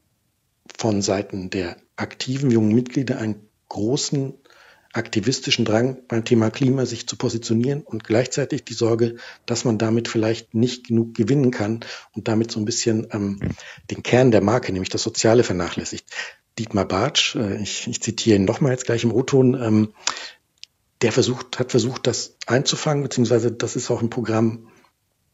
von 0.76 1.02
Seiten 1.02 1.50
der 1.50 1.76
aktiven 1.96 2.50
jungen 2.50 2.74
Mitglieder 2.74 3.18
einen 3.18 3.48
großen 3.68 4.34
aktivistischen 4.94 5.64
Drang 5.64 5.98
beim 6.06 6.24
Thema 6.24 6.50
Klima 6.50 6.86
sich 6.86 7.08
zu 7.08 7.16
positionieren 7.16 7.82
und 7.82 8.04
gleichzeitig 8.04 8.64
die 8.64 8.74
Sorge, 8.74 9.16
dass 9.44 9.64
man 9.64 9.76
damit 9.76 10.06
vielleicht 10.08 10.54
nicht 10.54 10.86
genug 10.86 11.14
gewinnen 11.14 11.50
kann 11.50 11.80
und 12.12 12.28
damit 12.28 12.52
so 12.52 12.60
ein 12.60 12.64
bisschen 12.64 13.08
ähm, 13.10 13.40
den 13.90 14.04
Kern 14.04 14.30
der 14.30 14.40
Marke, 14.40 14.72
nämlich 14.72 14.90
das 14.90 15.02
Soziale, 15.02 15.42
vernachlässigt. 15.42 16.06
Dietmar 16.58 16.86
Bartsch, 16.86 17.34
äh, 17.34 17.60
ich, 17.60 17.88
ich 17.88 18.00
zitiere 18.00 18.36
ihn 18.36 18.44
nochmal 18.44 18.70
jetzt 18.70 18.86
gleich 18.86 19.02
im 19.02 19.12
O-Ton, 19.12 19.60
ähm, 19.60 19.94
der 21.02 21.10
versucht, 21.10 21.58
hat 21.58 21.72
versucht, 21.72 22.06
das 22.06 22.36
einzufangen, 22.46 23.02
beziehungsweise 23.02 23.50
das 23.50 23.74
ist 23.74 23.90
auch 23.90 24.00
im 24.00 24.10
Programm 24.10 24.68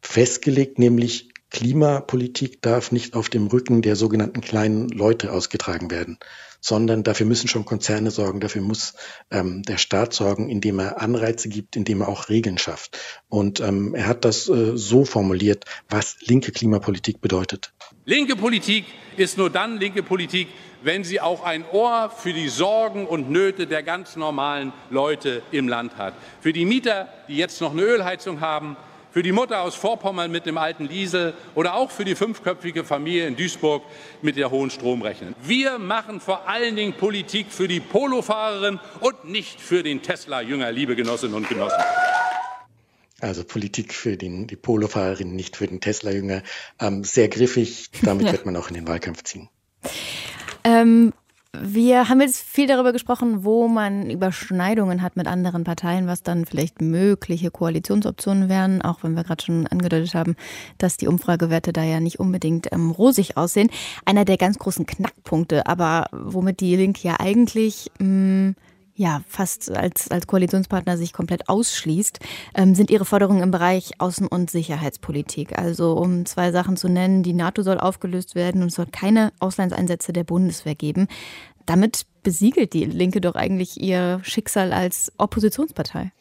festgelegt, 0.01 0.79
nämlich 0.79 1.30
Klimapolitik 1.51 2.63
darf 2.63 2.93
nicht 2.93 3.15
auf 3.15 3.29
dem 3.29 3.49
Rücken 3.49 3.83
der 3.83 3.97
sogenannten 3.97 4.41
kleinen 4.41 4.89
Leute 4.89 5.33
ausgetragen 5.33 5.91
werden, 5.91 6.19
sondern 6.61 7.03
dafür 7.03 7.27
müssen 7.27 7.49
schon 7.49 7.65
Konzerne 7.65 8.11
sorgen, 8.11 8.41
dafür 8.41 8.63
muss 8.63 8.95
ähm, 9.31 9.63
der 9.63 9.79
Staat 9.79 10.13
sorgen, 10.13 10.49
indem 10.49 10.79
er 10.79 11.01
Anreize 11.01 11.49
gibt, 11.49 11.77
indem 11.77 12.03
er 12.03 12.09
auch 12.09 12.29
Regeln 12.29 12.59
schafft. 12.59 12.99
Und 13.29 13.61
ähm, 13.61 13.95
er 13.95 14.07
hat 14.07 14.25
das 14.25 14.49
äh, 14.49 14.77
so 14.77 15.05
formuliert, 15.05 15.65
was 15.89 16.17
linke 16.21 16.53
Klimapolitik 16.53 17.21
bedeutet. 17.21 17.73
Linke 18.05 18.37
Politik 18.37 18.85
ist 19.17 19.37
nur 19.37 19.51
dann 19.51 19.79
linke 19.79 20.03
Politik, 20.03 20.49
wenn 20.83 21.05
sie 21.05 21.21
auch 21.21 21.45
ein 21.45 21.65
Ohr 21.71 22.11
für 22.11 22.33
die 22.33 22.49
Sorgen 22.49 23.07
und 23.07 23.31
Nöte 23.31 23.67
der 23.67 23.83
ganz 23.83 24.17
normalen 24.17 24.73
Leute 24.89 25.43
im 25.51 25.69
Land 25.69 25.97
hat. 25.99 26.15
Für 26.41 26.53
die 26.53 26.65
Mieter, 26.65 27.09
die 27.29 27.37
jetzt 27.37 27.61
noch 27.61 27.73
eine 27.73 27.83
Ölheizung 27.83 28.41
haben, 28.41 28.77
für 29.11 29.23
die 29.23 29.33
Mutter 29.33 29.63
aus 29.63 29.75
Vorpommern 29.75 30.31
mit 30.31 30.47
dem 30.47 30.59
alten 30.59 30.89
Diesel 30.89 31.35
oder 31.55 31.75
auch 31.75 31.91
für 31.91 32.05
die 32.05 32.15
fünfköpfige 32.15 32.85
Familie 32.85 33.27
in 33.27 33.37
Duisburg 33.37 33.83
mit 34.23 34.37
der 34.37 34.51
hohen 34.51 34.71
Stromrechnung. 34.71 35.35
Wir 35.43 35.79
machen 35.79 36.21
vor 36.21 36.49
allen 36.49 36.77
Dingen 36.77 36.95
Politik 36.95 37.47
für 37.51 37.69
die 37.69 37.81
Polofahrerin 37.81 38.79
und 39.01 39.25
nicht 39.25 39.61
für 39.61 39.83
den 39.83 40.03
Tesla-Jünger, 40.03 40.71
liebe 40.73 40.97
Genossinnen 40.97 41.35
und 41.35 41.49
Genossen. 41.49 41.83
Also 43.21 43.45
Politik 43.45 43.93
für 43.93 44.17
den, 44.17 44.47
die 44.47 44.57
Polofahrerin, 44.57 45.35
nicht 45.35 45.57
für 45.57 45.67
den 45.67 45.81
Tesla-Jünger. 45.81 46.43
Ähm, 46.81 47.05
sehr 47.05 47.29
griffig, 47.29 47.91
damit 48.03 48.27
ja. 48.27 48.33
wird 48.33 48.47
man 48.47 48.57
auch 48.57 48.69
in 48.69 48.75
den 48.75 48.89
Wahlkampf 48.89 49.25
ziehen. 49.25 49.49
Ähm, 50.65 51.13
wir 51.53 52.09
haben 52.09 52.21
jetzt 52.21 52.43
viel 52.43 52.69
darüber 52.69 52.93
gesprochen, 52.93 53.45
wo 53.45 53.67
man 53.67 54.09
Überschneidungen 54.09 55.03
hat 55.03 55.17
mit 55.17 55.27
anderen 55.27 55.65
Parteien, 55.65 56.07
was 56.07 56.23
dann 56.23 56.47
vielleicht 56.47 56.81
mögliche 56.81 57.51
Koalitionsoptionen 57.51 58.49
wären, 58.49 58.83
auch 58.83 59.03
wenn 59.03 59.15
wir 59.15 59.25
gerade 59.25 59.45
schon 59.45 59.67
angedeutet 59.67 60.15
haben, 60.15 60.37
dass 60.79 60.97
die 60.97 61.09
Umfragewerte 61.09 61.73
da 61.73 61.83
ja 61.83 61.99
nicht 61.99 62.21
unbedingt 62.21 62.73
ähm, 62.73 62.93
rosig 62.93 63.37
aussehen. 63.37 63.69
Einer 64.05 64.25
der 64.25 64.37
ganz 64.37 64.59
großen 64.59 64.87
Knackpunkte, 64.87 65.67
aber 65.67 66.07
womit 66.13 66.61
die 66.61 66.77
Linke 66.77 67.01
ja 67.03 67.19
eigentlich 67.19 67.91
mh, 67.99 68.07
mm, 68.07 68.57
ja 69.01 69.23
fast 69.27 69.75
als, 69.75 70.11
als 70.11 70.27
Koalitionspartner 70.27 70.99
sich 70.99 71.15
komplett 71.15 71.49
ausschließt, 71.49 72.21
ähm, 72.55 72.75
sind 72.75 72.91
ihre 72.91 73.07
Forderungen 73.07 73.43
im 73.43 73.51
Bereich 73.51 73.99
Außen- 73.99 74.29
und 74.29 74.51
Sicherheitspolitik. 74.51 75.59
Also 75.59 75.95
um 75.95 76.27
zwei 76.27 76.53
Sachen 76.53 76.77
zu 76.77 76.89
nennen, 76.89 77.23
die 77.23 77.33
NATO 77.33 77.63
soll 77.63 77.79
aufgelöst 77.79 78.35
werden 78.35 78.61
und 78.61 78.69
es 78.69 78.75
soll 78.75 78.87
keine 78.87 79.33
Auslandseinsätze 79.39 80.13
der 80.13 80.25
Bundeswehr 80.25 80.75
geben. 80.75 81.09
Damit 81.65 82.05
besiegelt 82.23 82.75
die 82.75 82.85
Linke 82.85 83.23
doch 83.23 83.37
eigentlich 83.37 83.81
ihr 83.81 84.21
Schicksal 84.23 84.73
als 84.75 85.13
Oppositionspartei. 85.17 86.13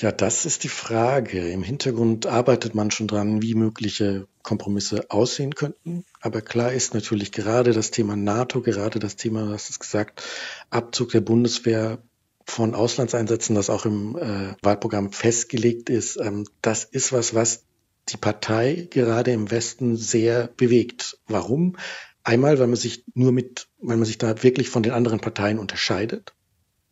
Ja, 0.00 0.10
das 0.10 0.44
ist 0.44 0.64
die 0.64 0.68
Frage. 0.68 1.48
Im 1.50 1.62
Hintergrund 1.62 2.26
arbeitet 2.26 2.74
man 2.74 2.90
schon 2.90 3.06
dran, 3.06 3.42
wie 3.42 3.54
mögliche 3.54 4.26
Kompromisse 4.42 5.10
aussehen 5.10 5.54
könnten. 5.54 6.04
Aber 6.20 6.40
klar 6.40 6.72
ist 6.72 6.94
natürlich 6.94 7.30
gerade 7.30 7.72
das 7.72 7.92
Thema 7.92 8.16
NATO, 8.16 8.60
gerade 8.60 8.98
das 8.98 9.14
Thema, 9.14 9.50
was 9.50 9.70
ist 9.70 9.78
gesagt, 9.78 10.22
Abzug 10.70 11.10
der 11.10 11.20
Bundeswehr 11.20 11.98
von 12.44 12.74
Auslandseinsätzen, 12.74 13.54
das 13.54 13.70
auch 13.70 13.86
im 13.86 14.16
äh, 14.16 14.54
Wahlprogramm 14.62 15.12
festgelegt 15.12 15.90
ist, 15.90 16.16
ähm, 16.16 16.46
das 16.60 16.84
ist 16.84 17.12
was, 17.12 17.34
was 17.34 17.64
die 18.08 18.16
Partei 18.16 18.88
gerade 18.90 19.32
im 19.32 19.50
Westen 19.50 19.96
sehr 19.96 20.48
bewegt. 20.48 21.18
Warum? 21.26 21.76
Einmal, 22.22 22.58
weil 22.58 22.66
man 22.66 22.76
sich 22.76 23.04
nur 23.14 23.32
mit, 23.32 23.68
weil 23.78 23.96
man 23.96 24.06
sich 24.06 24.18
da 24.18 24.42
wirklich 24.42 24.68
von 24.68 24.82
den 24.82 24.92
anderen 24.92 25.20
Parteien 25.20 25.58
unterscheidet. 25.58 26.34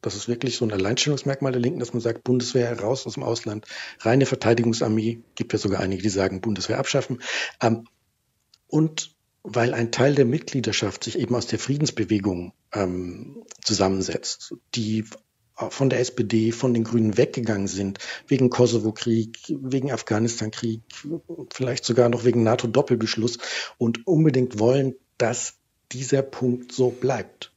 Das 0.02 0.16
ist 0.16 0.28
wirklich 0.28 0.56
so 0.56 0.64
ein 0.64 0.72
Alleinstellungsmerkmal 0.72 1.52
der 1.52 1.60
Linken, 1.60 1.80
dass 1.80 1.94
man 1.94 2.00
sagt, 2.00 2.24
Bundeswehr 2.24 2.78
raus 2.78 3.06
aus 3.06 3.14
dem 3.14 3.22
Ausland, 3.22 3.66
reine 4.00 4.26
Verteidigungsarmee, 4.26 5.20
gibt 5.36 5.52
ja 5.52 5.58
sogar 5.58 5.80
einige, 5.80 6.02
die 6.02 6.08
sagen, 6.08 6.40
Bundeswehr 6.40 6.78
abschaffen. 6.78 7.22
Ähm, 7.62 7.86
und 8.66 9.14
weil 9.44 9.74
ein 9.74 9.90
Teil 9.90 10.14
der 10.14 10.24
Mitgliedschaft 10.24 11.04
sich 11.04 11.18
eben 11.18 11.34
aus 11.34 11.46
der 11.46 11.58
Friedensbewegung 11.58 12.52
ähm, 12.72 13.44
zusammensetzt, 13.62 14.54
die 14.74 15.04
von 15.54 15.90
der 15.90 16.00
SPD, 16.00 16.50
von 16.50 16.74
den 16.74 16.84
Grünen 16.84 17.16
weggegangen 17.16 17.68
sind, 17.68 17.98
wegen 18.26 18.50
Kosovo-Krieg, 18.50 19.38
wegen 19.48 19.92
Afghanistan-Krieg, 19.92 20.82
vielleicht 21.52 21.84
sogar 21.84 22.08
noch 22.08 22.24
wegen 22.24 22.42
NATO-Doppelbeschluss 22.42 23.38
und 23.78 24.06
unbedingt 24.06 24.58
wollen, 24.58 24.94
dass 25.18 25.54
dieser 25.92 26.22
Punkt 26.22 26.72
so 26.72 26.90
bleibt 26.90 27.51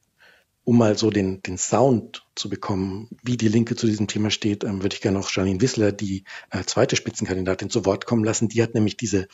um 0.66 0.78
mal 0.78 0.98
so 0.98 1.10
den, 1.10 1.42
den 1.42 1.58
Sound 1.58 2.26
zu 2.34 2.50
bekommen, 2.50 3.08
wie 3.22 3.36
die 3.36 3.46
Linke 3.46 3.76
zu 3.76 3.86
diesem 3.86 4.08
Thema 4.08 4.30
steht, 4.30 4.64
ähm, 4.64 4.82
würde 4.82 4.94
ich 4.94 5.00
gerne 5.00 5.16
noch 5.16 5.30
Janine 5.30 5.60
Wissler, 5.60 5.92
die 5.92 6.24
äh, 6.50 6.64
zweite 6.64 6.96
Spitzenkandidatin, 6.96 7.70
zu 7.70 7.86
Wort 7.86 8.04
kommen 8.04 8.24
lassen. 8.24 8.48
Die 8.48 8.60
hat 8.60 8.74
nämlich 8.74 8.96
diese, 8.96 9.28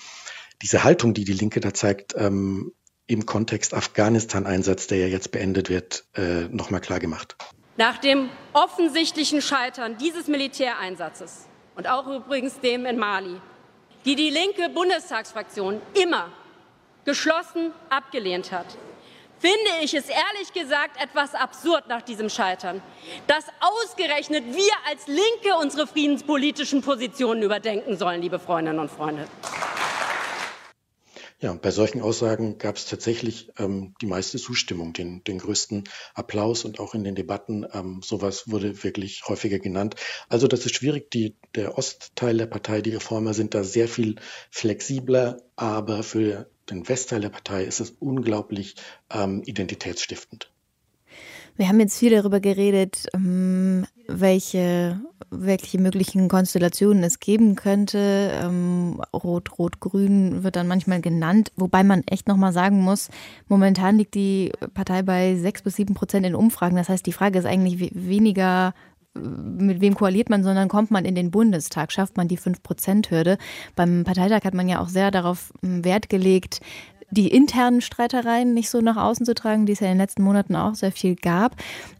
diese 0.60 0.84
Haltung, 0.84 1.14
die 1.14 1.24
die 1.24 1.32
Linke 1.32 1.60
da 1.60 1.72
zeigt, 1.72 2.14
ähm, 2.18 2.72
im 3.06 3.24
Kontext 3.24 3.72
Afghanistan-Einsatz, 3.72 4.88
der 4.88 4.98
ja 4.98 5.06
jetzt 5.06 5.32
beendet 5.32 5.70
wird, 5.70 6.04
äh, 6.14 6.48
nochmal 6.50 6.82
klar 6.82 7.00
gemacht. 7.00 7.34
Nach 7.78 7.96
dem 7.96 8.28
offensichtlichen 8.52 9.40
Scheitern 9.40 9.96
dieses 9.96 10.28
Militäreinsatzes 10.28 11.46
und 11.76 11.88
auch 11.88 12.08
übrigens 12.08 12.60
dem 12.60 12.84
in 12.84 12.98
Mali, 12.98 13.40
die 14.04 14.16
die 14.16 14.28
linke 14.28 14.68
Bundestagsfraktion 14.68 15.80
immer 15.94 16.30
geschlossen 17.06 17.72
abgelehnt 17.88 18.52
hat, 18.52 18.76
finde 19.42 19.82
ich 19.82 19.92
es 19.92 20.08
ehrlich 20.08 20.52
gesagt 20.54 21.02
etwas 21.02 21.34
absurd 21.34 21.88
nach 21.88 22.02
diesem 22.02 22.30
Scheitern, 22.30 22.80
dass 23.26 23.44
ausgerechnet 23.60 24.44
wir 24.54 24.72
als 24.88 25.08
Linke 25.08 25.58
unsere 25.60 25.88
friedenspolitischen 25.88 26.80
Positionen 26.80 27.42
überdenken 27.42 27.96
sollen, 27.96 28.22
liebe 28.22 28.38
Freundinnen 28.38 28.78
und 28.78 28.90
Freunde. 28.90 29.26
Ja, 31.40 31.54
bei 31.54 31.72
solchen 31.72 32.00
Aussagen 32.02 32.58
gab 32.58 32.76
es 32.76 32.86
tatsächlich 32.86 33.50
ähm, 33.58 33.94
die 34.00 34.06
meiste 34.06 34.38
Zustimmung, 34.38 34.92
den, 34.92 35.24
den 35.24 35.38
größten 35.38 35.82
Applaus 36.14 36.64
und 36.64 36.78
auch 36.78 36.94
in 36.94 37.02
den 37.02 37.16
Debatten. 37.16 37.66
Ähm, 37.72 38.00
sowas 38.00 38.48
wurde 38.48 38.84
wirklich 38.84 39.24
häufiger 39.26 39.58
genannt. 39.58 39.96
Also 40.28 40.46
das 40.46 40.64
ist 40.64 40.76
schwierig. 40.76 41.10
Die, 41.10 41.34
der 41.56 41.76
Ostteil 41.76 42.36
der 42.36 42.46
Partei, 42.46 42.80
die 42.80 42.90
Reformer 42.90 43.34
sind 43.34 43.54
da 43.54 43.64
sehr 43.64 43.88
viel 43.88 44.20
flexibler, 44.52 45.42
aber 45.56 46.04
für 46.04 46.48
den 46.70 46.88
Westteil 46.88 47.20
der 47.20 47.30
Partei 47.30 47.64
ist 47.64 47.80
es 47.80 47.90
unglaublich 47.98 48.76
ähm, 49.10 49.42
identitätsstiftend. 49.44 50.50
Wir 51.56 51.68
haben 51.68 51.80
jetzt 51.80 51.98
viel 51.98 52.10
darüber 52.10 52.40
geredet, 52.40 53.06
ähm, 53.14 53.86
welche 54.08 55.00
welche 55.32 55.80
möglichen 55.80 56.28
Konstellationen 56.28 57.02
es 57.02 57.18
geben 57.18 57.56
könnte. 57.56 58.30
Ähm, 58.34 59.00
Rot, 59.12 59.58
Rot, 59.58 59.80
Grün 59.80 60.44
wird 60.44 60.56
dann 60.56 60.68
manchmal 60.68 61.00
genannt, 61.00 61.52
wobei 61.56 61.82
man 61.82 62.02
echt 62.06 62.28
nochmal 62.28 62.52
sagen 62.52 62.80
muss, 62.80 63.08
momentan 63.48 63.96
liegt 63.96 64.14
die 64.14 64.52
Partei 64.74 65.02
bei 65.02 65.36
sechs 65.36 65.62
bis 65.62 65.76
sieben 65.76 65.94
Prozent 65.94 66.26
in 66.26 66.34
Umfragen. 66.34 66.76
Das 66.76 66.88
heißt, 66.88 67.06
die 67.06 67.12
Frage 67.12 67.38
ist 67.38 67.46
eigentlich 67.46 67.92
weniger, 67.94 68.74
mit 69.14 69.80
wem 69.80 69.94
koaliert 69.94 70.30
man, 70.30 70.42
sondern 70.42 70.68
kommt 70.68 70.90
man 70.90 71.04
in 71.04 71.14
den 71.14 71.30
Bundestag, 71.30 71.92
schafft 71.92 72.16
man 72.16 72.28
die 72.28 72.38
5-Prozent-Hürde. 72.38 73.38
Beim 73.76 74.04
Parteitag 74.04 74.44
hat 74.44 74.54
man 74.54 74.68
ja 74.68 74.80
auch 74.80 74.88
sehr 74.88 75.10
darauf 75.10 75.52
hm, 75.60 75.84
Wert 75.84 76.08
gelegt, 76.08 76.60
die 77.12 77.28
internen 77.28 77.82
Streitereien 77.82 78.54
nicht 78.54 78.70
so 78.70 78.80
nach 78.80 78.96
außen 78.96 79.26
zu 79.26 79.34
tragen, 79.34 79.66
die 79.66 79.72
es 79.72 79.80
ja 79.80 79.88
in 79.88 79.94
den 79.94 79.98
letzten 79.98 80.22
Monaten 80.22 80.56
auch 80.56 80.74
sehr 80.74 80.92
viel 80.92 81.14
gab. 81.14 81.56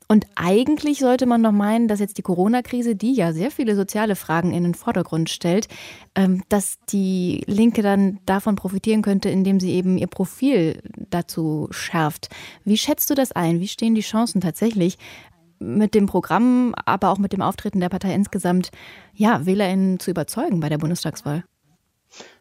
Und 0.09 0.27
eigentlich 0.37 1.01
sollte 1.01 1.27
man 1.27 1.42
doch 1.42 1.53
meinen, 1.53 1.87
dass 1.87 2.01
jetzt 2.01 2.16
die 2.16 2.22
Corona-Krise, 2.22 2.96
die 2.96 3.12
ja 3.12 3.35
sehr 3.35 3.51
viele 3.51 3.77
soziale 3.77 4.16
Fragen 4.16 4.53
in 4.53 4.62
den 4.62 4.75
Vordergrund 4.75 5.29
stellt, 5.29 5.68
ähm, 6.14 6.42
dass 6.48 6.79
die 6.88 7.44
Linke 7.46 7.83
dann 7.83 8.20
davon 8.25 8.57
profitieren 8.57 9.03
könnte, 9.03 9.29
indem 9.29 9.61
sie 9.61 9.72
eben 9.72 9.98
ihr 9.98 10.07
Profil 10.07 10.83
dazu 11.11 11.68
schärft. 11.72 12.31
Wie 12.64 12.79
schätzt 12.79 13.11
du 13.11 13.14
das 13.14 13.33
ein? 13.33 13.61
Wie 13.61 13.68
stehen 13.68 13.94
die 13.94 14.01
Chancen 14.01 14.40
tatsächlich, 14.40 14.96
mit 15.62 15.94
dem 15.94 16.07
Programm, 16.07 16.75
aber 16.85 17.11
auch 17.11 17.18
mit 17.18 17.33
dem 17.33 17.42
Auftreten 17.42 17.81
der 17.81 17.88
Partei 17.88 18.14
insgesamt, 18.14 18.70
ja, 19.14 19.46
WählerInnen 19.46 19.98
zu 19.98 20.11
überzeugen 20.11 20.61
bei 20.61 20.68
der 20.68 20.79
Bundestagswahl? 20.79 21.44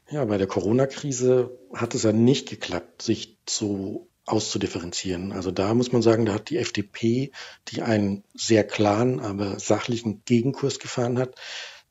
Ja, 0.09 0.25
bei 0.25 0.37
der 0.37 0.47
Corona-Krise 0.47 1.57
hat 1.73 1.95
es 1.95 2.03
ja 2.03 2.11
nicht 2.11 2.49
geklappt, 2.49 3.01
sich 3.01 3.37
so 3.47 4.09
auszudifferenzieren. 4.25 5.31
Also 5.31 5.51
da 5.51 5.73
muss 5.73 5.91
man 5.91 6.01
sagen, 6.01 6.25
da 6.25 6.33
hat 6.33 6.49
die 6.49 6.57
FDP, 6.57 7.31
die 7.69 7.81
einen 7.81 8.23
sehr 8.33 8.63
klaren, 8.63 9.19
aber 9.19 9.59
sachlichen 9.59 10.21
Gegenkurs 10.25 10.79
gefahren 10.79 11.17
hat, 11.17 11.35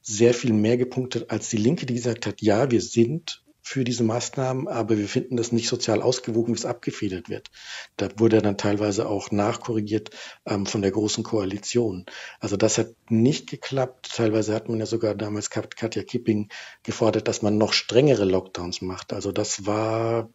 sehr 0.02 0.34
viel 0.34 0.52
mehr 0.52 0.76
gepunktet 0.76 1.30
als 1.30 1.50
die 1.50 1.56
Linke, 1.56 1.86
die 1.86 1.94
gesagt 1.94 2.26
hat, 2.26 2.40
ja, 2.40 2.70
wir 2.70 2.80
sind 2.80 3.42
für 3.70 3.84
diese 3.84 4.02
Maßnahmen, 4.02 4.66
aber 4.66 4.98
wir 4.98 5.06
finden 5.06 5.36
das 5.36 5.52
nicht 5.52 5.68
sozial 5.68 6.02
ausgewogen, 6.02 6.52
wie 6.52 6.58
es 6.58 6.64
abgefedert 6.64 7.28
wird. 7.28 7.52
Da 7.96 8.08
wurde 8.16 8.42
dann 8.42 8.58
teilweise 8.58 9.08
auch 9.08 9.30
nachkorrigiert 9.30 10.10
ähm, 10.44 10.66
von 10.66 10.82
der 10.82 10.90
Großen 10.90 11.22
Koalition. 11.22 12.04
Also 12.40 12.56
das 12.56 12.78
hat 12.78 12.88
nicht 13.08 13.48
geklappt. 13.48 14.10
Teilweise 14.16 14.56
hat 14.56 14.68
man 14.68 14.80
ja 14.80 14.86
sogar 14.86 15.14
damals 15.14 15.50
Katja 15.50 16.02
Kipping 16.02 16.48
gefordert, 16.82 17.28
dass 17.28 17.42
man 17.42 17.58
noch 17.58 17.72
strengere 17.72 18.24
Lockdowns 18.24 18.82
macht. 18.82 19.12
Also 19.12 19.30
das 19.30 19.66
war 19.66 20.28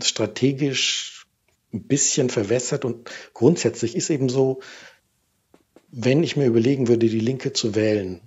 strategisch 0.00 1.26
ein 1.72 1.82
bisschen 1.82 2.30
verwässert 2.30 2.84
und 2.84 3.10
grundsätzlich 3.34 3.96
ist 3.96 4.08
eben 4.08 4.28
so, 4.28 4.60
wenn 5.90 6.22
ich 6.22 6.36
mir 6.36 6.46
überlegen 6.46 6.86
würde, 6.86 7.08
die 7.08 7.18
Linke 7.18 7.52
zu 7.52 7.74
wählen, 7.74 8.20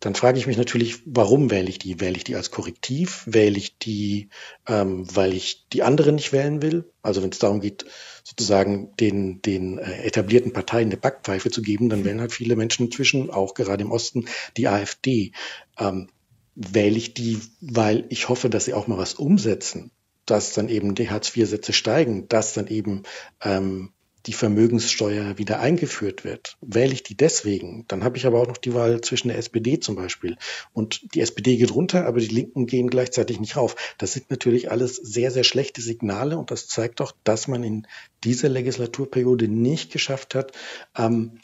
dann 0.00 0.14
frage 0.14 0.38
ich 0.38 0.46
mich 0.46 0.56
natürlich, 0.56 1.00
warum 1.06 1.50
wähle 1.50 1.68
ich 1.68 1.78
die? 1.78 2.00
Wähle 2.00 2.16
ich 2.16 2.24
die 2.24 2.36
als 2.36 2.50
Korrektiv? 2.50 3.24
Wähle 3.26 3.58
ich 3.58 3.78
die, 3.78 4.28
ähm, 4.66 5.04
weil 5.14 5.34
ich 5.34 5.66
die 5.72 5.82
anderen 5.82 6.14
nicht 6.14 6.32
wählen 6.32 6.62
will? 6.62 6.90
Also 7.02 7.22
wenn 7.22 7.30
es 7.30 7.38
darum 7.38 7.60
geht, 7.60 7.84
sozusagen 8.22 8.94
den, 8.96 9.42
den 9.42 9.78
äh, 9.78 10.02
etablierten 10.02 10.52
Parteien 10.52 10.88
eine 10.88 10.96
Backpfeife 10.96 11.50
zu 11.50 11.62
geben, 11.62 11.88
dann 11.88 12.04
wählen 12.04 12.20
halt 12.20 12.32
viele 12.32 12.54
Menschen 12.54 12.86
inzwischen, 12.86 13.30
auch 13.30 13.54
gerade 13.54 13.82
im 13.82 13.90
Osten, 13.90 14.26
die 14.56 14.68
AfD. 14.68 15.32
Ähm, 15.78 16.08
wähle 16.54 16.96
ich 16.96 17.14
die, 17.14 17.38
weil 17.60 18.04
ich 18.08 18.28
hoffe, 18.28 18.50
dass 18.50 18.64
sie 18.64 18.74
auch 18.74 18.88
mal 18.88 18.98
was 18.98 19.14
umsetzen, 19.14 19.92
dass 20.26 20.52
dann 20.52 20.68
eben 20.68 20.94
die 20.94 21.08
Hartz-IV-Sätze 21.08 21.72
steigen, 21.72 22.28
dass 22.28 22.52
dann 22.52 22.66
eben 22.66 23.04
ähm, 23.42 23.92
die 24.26 24.32
Vermögenssteuer 24.32 25.38
wieder 25.38 25.60
eingeführt 25.60 26.24
wird, 26.24 26.56
wähle 26.60 26.92
ich 26.92 27.02
die 27.02 27.16
deswegen. 27.16 27.84
Dann 27.88 28.04
habe 28.04 28.16
ich 28.16 28.26
aber 28.26 28.40
auch 28.40 28.46
noch 28.46 28.56
die 28.56 28.74
Wahl 28.74 29.00
zwischen 29.00 29.28
der 29.28 29.38
SPD 29.38 29.80
zum 29.80 29.96
Beispiel. 29.96 30.36
Und 30.72 31.14
die 31.14 31.20
SPD 31.20 31.56
geht 31.56 31.74
runter, 31.74 32.06
aber 32.06 32.20
die 32.20 32.26
Linken 32.26 32.66
gehen 32.66 32.90
gleichzeitig 32.90 33.40
nicht 33.40 33.56
rauf. 33.56 33.76
Das 33.98 34.12
sind 34.12 34.30
natürlich 34.30 34.70
alles 34.70 34.96
sehr, 34.96 35.30
sehr 35.30 35.44
schlechte 35.44 35.80
Signale 35.80 36.36
und 36.36 36.50
das 36.50 36.66
zeigt 36.66 37.00
doch, 37.00 37.12
dass 37.24 37.48
man 37.48 37.62
in 37.62 37.86
dieser 38.24 38.48
Legislaturperiode 38.48 39.48
nicht 39.48 39.92
geschafft 39.92 40.34
hat, 40.34 40.52
ähm, 40.96 41.40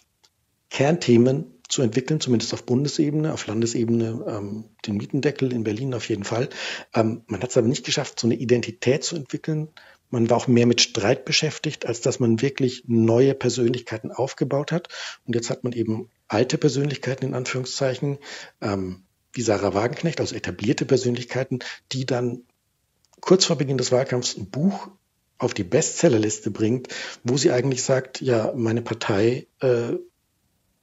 Kernthemen 0.71 1.54
zu 1.75 1.83
entwickeln, 1.83 2.21
zumindest 2.21 2.55
auf 2.55 2.65
Bundesebene, 2.65 3.33
auf 3.33 3.47
Landesebene, 3.47 4.25
ähm, 4.29 4.65
den 4.87 4.97
Mietendeckel 4.97 5.53
in 5.53 5.65
Berlin 5.65 5.93
auf 5.95 6.09
jeden 6.09 6.25
Fall. 6.25 6.49
Ähm, 6.95 7.23
man 7.27 7.43
hat 7.43 7.51
es 7.51 7.57
aber 7.57 7.69
nicht 7.69 7.85
geschafft, 7.85 8.21
so 8.21 8.27
eine 8.27 8.37
Identität 8.37 9.05
zu 9.05 9.17
entwickeln, 9.17 9.69
man 10.11 10.31
war 10.31 10.37
auch 10.37 10.47
mehr 10.47 10.67
mit 10.67 10.81
Streit 10.81 11.25
beschäftigt, 11.25 11.87
als 11.87 12.01
dass 12.01 12.21
man 12.21 12.41
wirklich 12.41 12.85
neue 12.87 13.35
Persönlichkeiten 13.35 14.13
aufgebaut 14.13 14.71
hat. 14.71 14.89
Und 15.27 15.35
jetzt 15.35 15.51
hat 15.51 15.65
man 15.65 15.73
eben 15.73 16.09
alte 16.29 16.57
Persönlichkeiten 16.57 17.27
in 17.27 17.35
Anführungszeichen, 17.35 18.19
ähm, 18.61 19.03
wie 19.33 19.43
Sarah 19.43 19.75
Wagenknecht, 19.75 20.21
also 20.21 20.37
etablierte 20.37 20.85
Persönlichkeiten, 20.85 21.59
die 21.91 22.07
dann 22.07 22.43
kurz 23.21 23.45
vor 23.45 23.57
Beginn 23.57 23.77
des 23.77 23.91
Wahlkampfs 23.91 24.37
ein 24.37 24.49
Buch 24.49 24.89
auf 25.39 25.53
die 25.53 25.65
Bestsellerliste 25.65 26.53
bringt, 26.53 26.89
wo 27.25 27.37
sie 27.37 27.51
eigentlich 27.51 27.83
sagt, 27.83 28.21
ja, 28.21 28.53
meine 28.55 28.83
Partei 28.83 29.49
äh, 29.61 29.95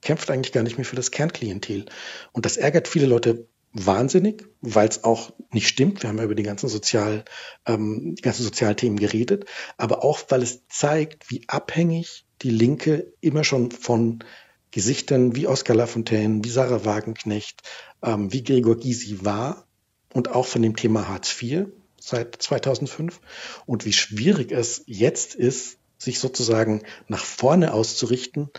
kämpft 0.02 0.30
eigentlich 0.30 0.52
gar 0.52 0.64
nicht 0.64 0.78
mehr 0.78 0.86
für 0.86 0.96
das 0.96 1.12
Kernklientel. 1.12 1.86
Und 2.32 2.46
das 2.46 2.58
ärgert 2.58 2.88
viele 2.88 3.06
Leute 3.06 3.48
wahnsinnig, 3.74 4.46
weil 4.62 4.88
es 4.88 5.04
auch 5.04 5.32
nicht 5.52 5.68
stimmt. 5.68 6.02
Wir 6.02 6.10
haben 6.10 6.18
ja 6.18 6.24
über 6.24 6.36
die 6.36 6.44
ganzen 6.44 6.68
Sozial, 6.68 7.24
ähm, 7.66 8.16
die 8.16 8.22
ganzen 8.22 8.44
Sozialthemen 8.44 9.00
geredet, 9.00 9.46
aber 9.78 10.04
auch, 10.04 10.20
weil 10.30 10.42
es 10.42 10.68
zeigt, 10.68 11.30
wie 11.30 11.44
abhängig 11.48 12.26
die 12.42 12.50
Linke 12.50 13.14
immer 13.22 13.44
schon 13.44 13.72
von 13.72 14.24
Gesichtern 14.72 15.36
wie 15.36 15.48
Oskar 15.48 15.76
Lafontaine, 15.76 16.44
wie 16.44 16.50
Sarah 16.50 16.86
Wagenknecht, 16.86 17.62
ähm, 18.02 18.32
wie 18.32 18.44
Gregor 18.44 18.78
Gysi 18.78 19.24
war 19.24 19.68
und 20.14 20.30
auch 20.30 20.46
von 20.46 20.62
dem 20.62 20.76
Thema 20.76 21.08
Hartz 21.08 21.42
IV 21.42 21.68
seit 22.00 22.42
2005 22.42 23.20
und 23.66 23.86
wie 23.86 23.94
schwierig 23.94 24.52
es 24.52 24.84
jetzt 24.86 25.36
ist, 25.36 25.78
sich 25.98 26.20
sozusagen 26.20 26.82
nach 27.08 27.24
vorne 27.24 27.74
auszurichten 27.74 28.50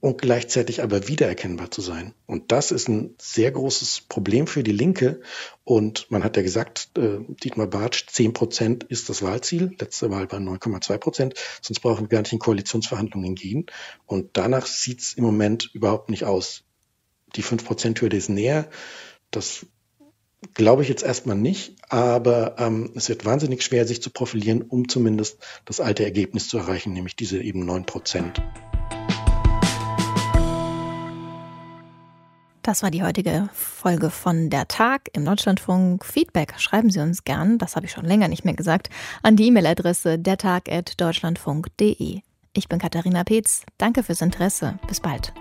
und 0.00 0.20
gleichzeitig 0.20 0.82
aber 0.82 1.08
wiedererkennbar 1.08 1.70
zu 1.70 1.82
sein. 1.82 2.14
Und 2.26 2.52
das 2.52 2.70
ist 2.70 2.88
ein 2.88 3.14
sehr 3.20 3.52
großes 3.52 4.02
Problem 4.08 4.46
für 4.46 4.62
die 4.62 4.72
Linke. 4.72 5.20
Und 5.62 6.10
man 6.10 6.24
hat 6.24 6.36
ja 6.36 6.42
gesagt, 6.42 6.90
äh, 6.96 7.18
Dietmar 7.44 7.66
Bartsch, 7.66 8.06
10 8.08 8.32
Prozent 8.32 8.84
ist 8.84 9.10
das 9.10 9.22
Wahlziel. 9.22 9.76
Letzte 9.78 10.10
Wahl 10.10 10.30
waren 10.32 10.48
9,2 10.48 10.98
Prozent. 10.98 11.34
Sonst 11.60 11.80
brauchen 11.80 12.04
wir 12.04 12.08
gar 12.08 12.22
nicht 12.22 12.32
in 12.32 12.38
Koalitionsverhandlungen 12.38 13.34
gehen. 13.34 13.66
Und 14.06 14.30
danach 14.32 14.66
sieht 14.66 15.00
es 15.00 15.12
im 15.14 15.24
Moment 15.24 15.70
überhaupt 15.74 16.08
nicht 16.08 16.24
aus. 16.24 16.64
Die 17.36 17.44
5-Prozent-Hürde 17.44 18.16
ist 18.16 18.30
näher. 18.30 18.70
Das 19.30 19.66
glaube 20.54 20.82
ich 20.82 20.88
jetzt 20.88 21.02
erstmal 21.02 21.36
nicht. 21.36 21.76
Aber 21.90 22.56
ähm, 22.58 22.92
es 22.96 23.10
wird 23.10 23.26
wahnsinnig 23.26 23.62
schwer, 23.62 23.86
sich 23.86 24.00
zu 24.00 24.08
profilieren, 24.08 24.62
um 24.62 24.88
zumindest 24.88 25.38
das 25.66 25.78
alte 25.78 26.04
Ergebnis 26.04 26.48
zu 26.48 26.56
erreichen, 26.56 26.94
nämlich 26.94 27.16
diese 27.16 27.38
eben 27.38 27.66
9 27.66 27.84
Prozent. 27.84 28.40
Das 32.62 32.82
war 32.82 32.90
die 32.90 33.02
heutige 33.02 33.48
Folge 33.54 34.10
von 34.10 34.50
Der 34.50 34.68
Tag 34.68 35.08
im 35.14 35.24
Deutschlandfunk. 35.24 36.04
Feedback 36.04 36.52
schreiben 36.58 36.90
Sie 36.90 37.00
uns 37.00 37.24
gern, 37.24 37.56
das 37.56 37.74
habe 37.74 37.86
ich 37.86 37.92
schon 37.92 38.04
länger 38.04 38.28
nicht 38.28 38.44
mehr 38.44 38.52
gesagt, 38.54 38.90
an 39.22 39.36
die 39.36 39.46
E-Mail-Adresse 39.46 40.18
dertag.deutschlandfunk.de. 40.18 42.20
Ich 42.52 42.68
bin 42.68 42.78
Katharina 42.78 43.24
Peetz. 43.24 43.64
Danke 43.78 44.02
fürs 44.02 44.20
Interesse. 44.20 44.78
Bis 44.86 45.00
bald. 45.00 45.32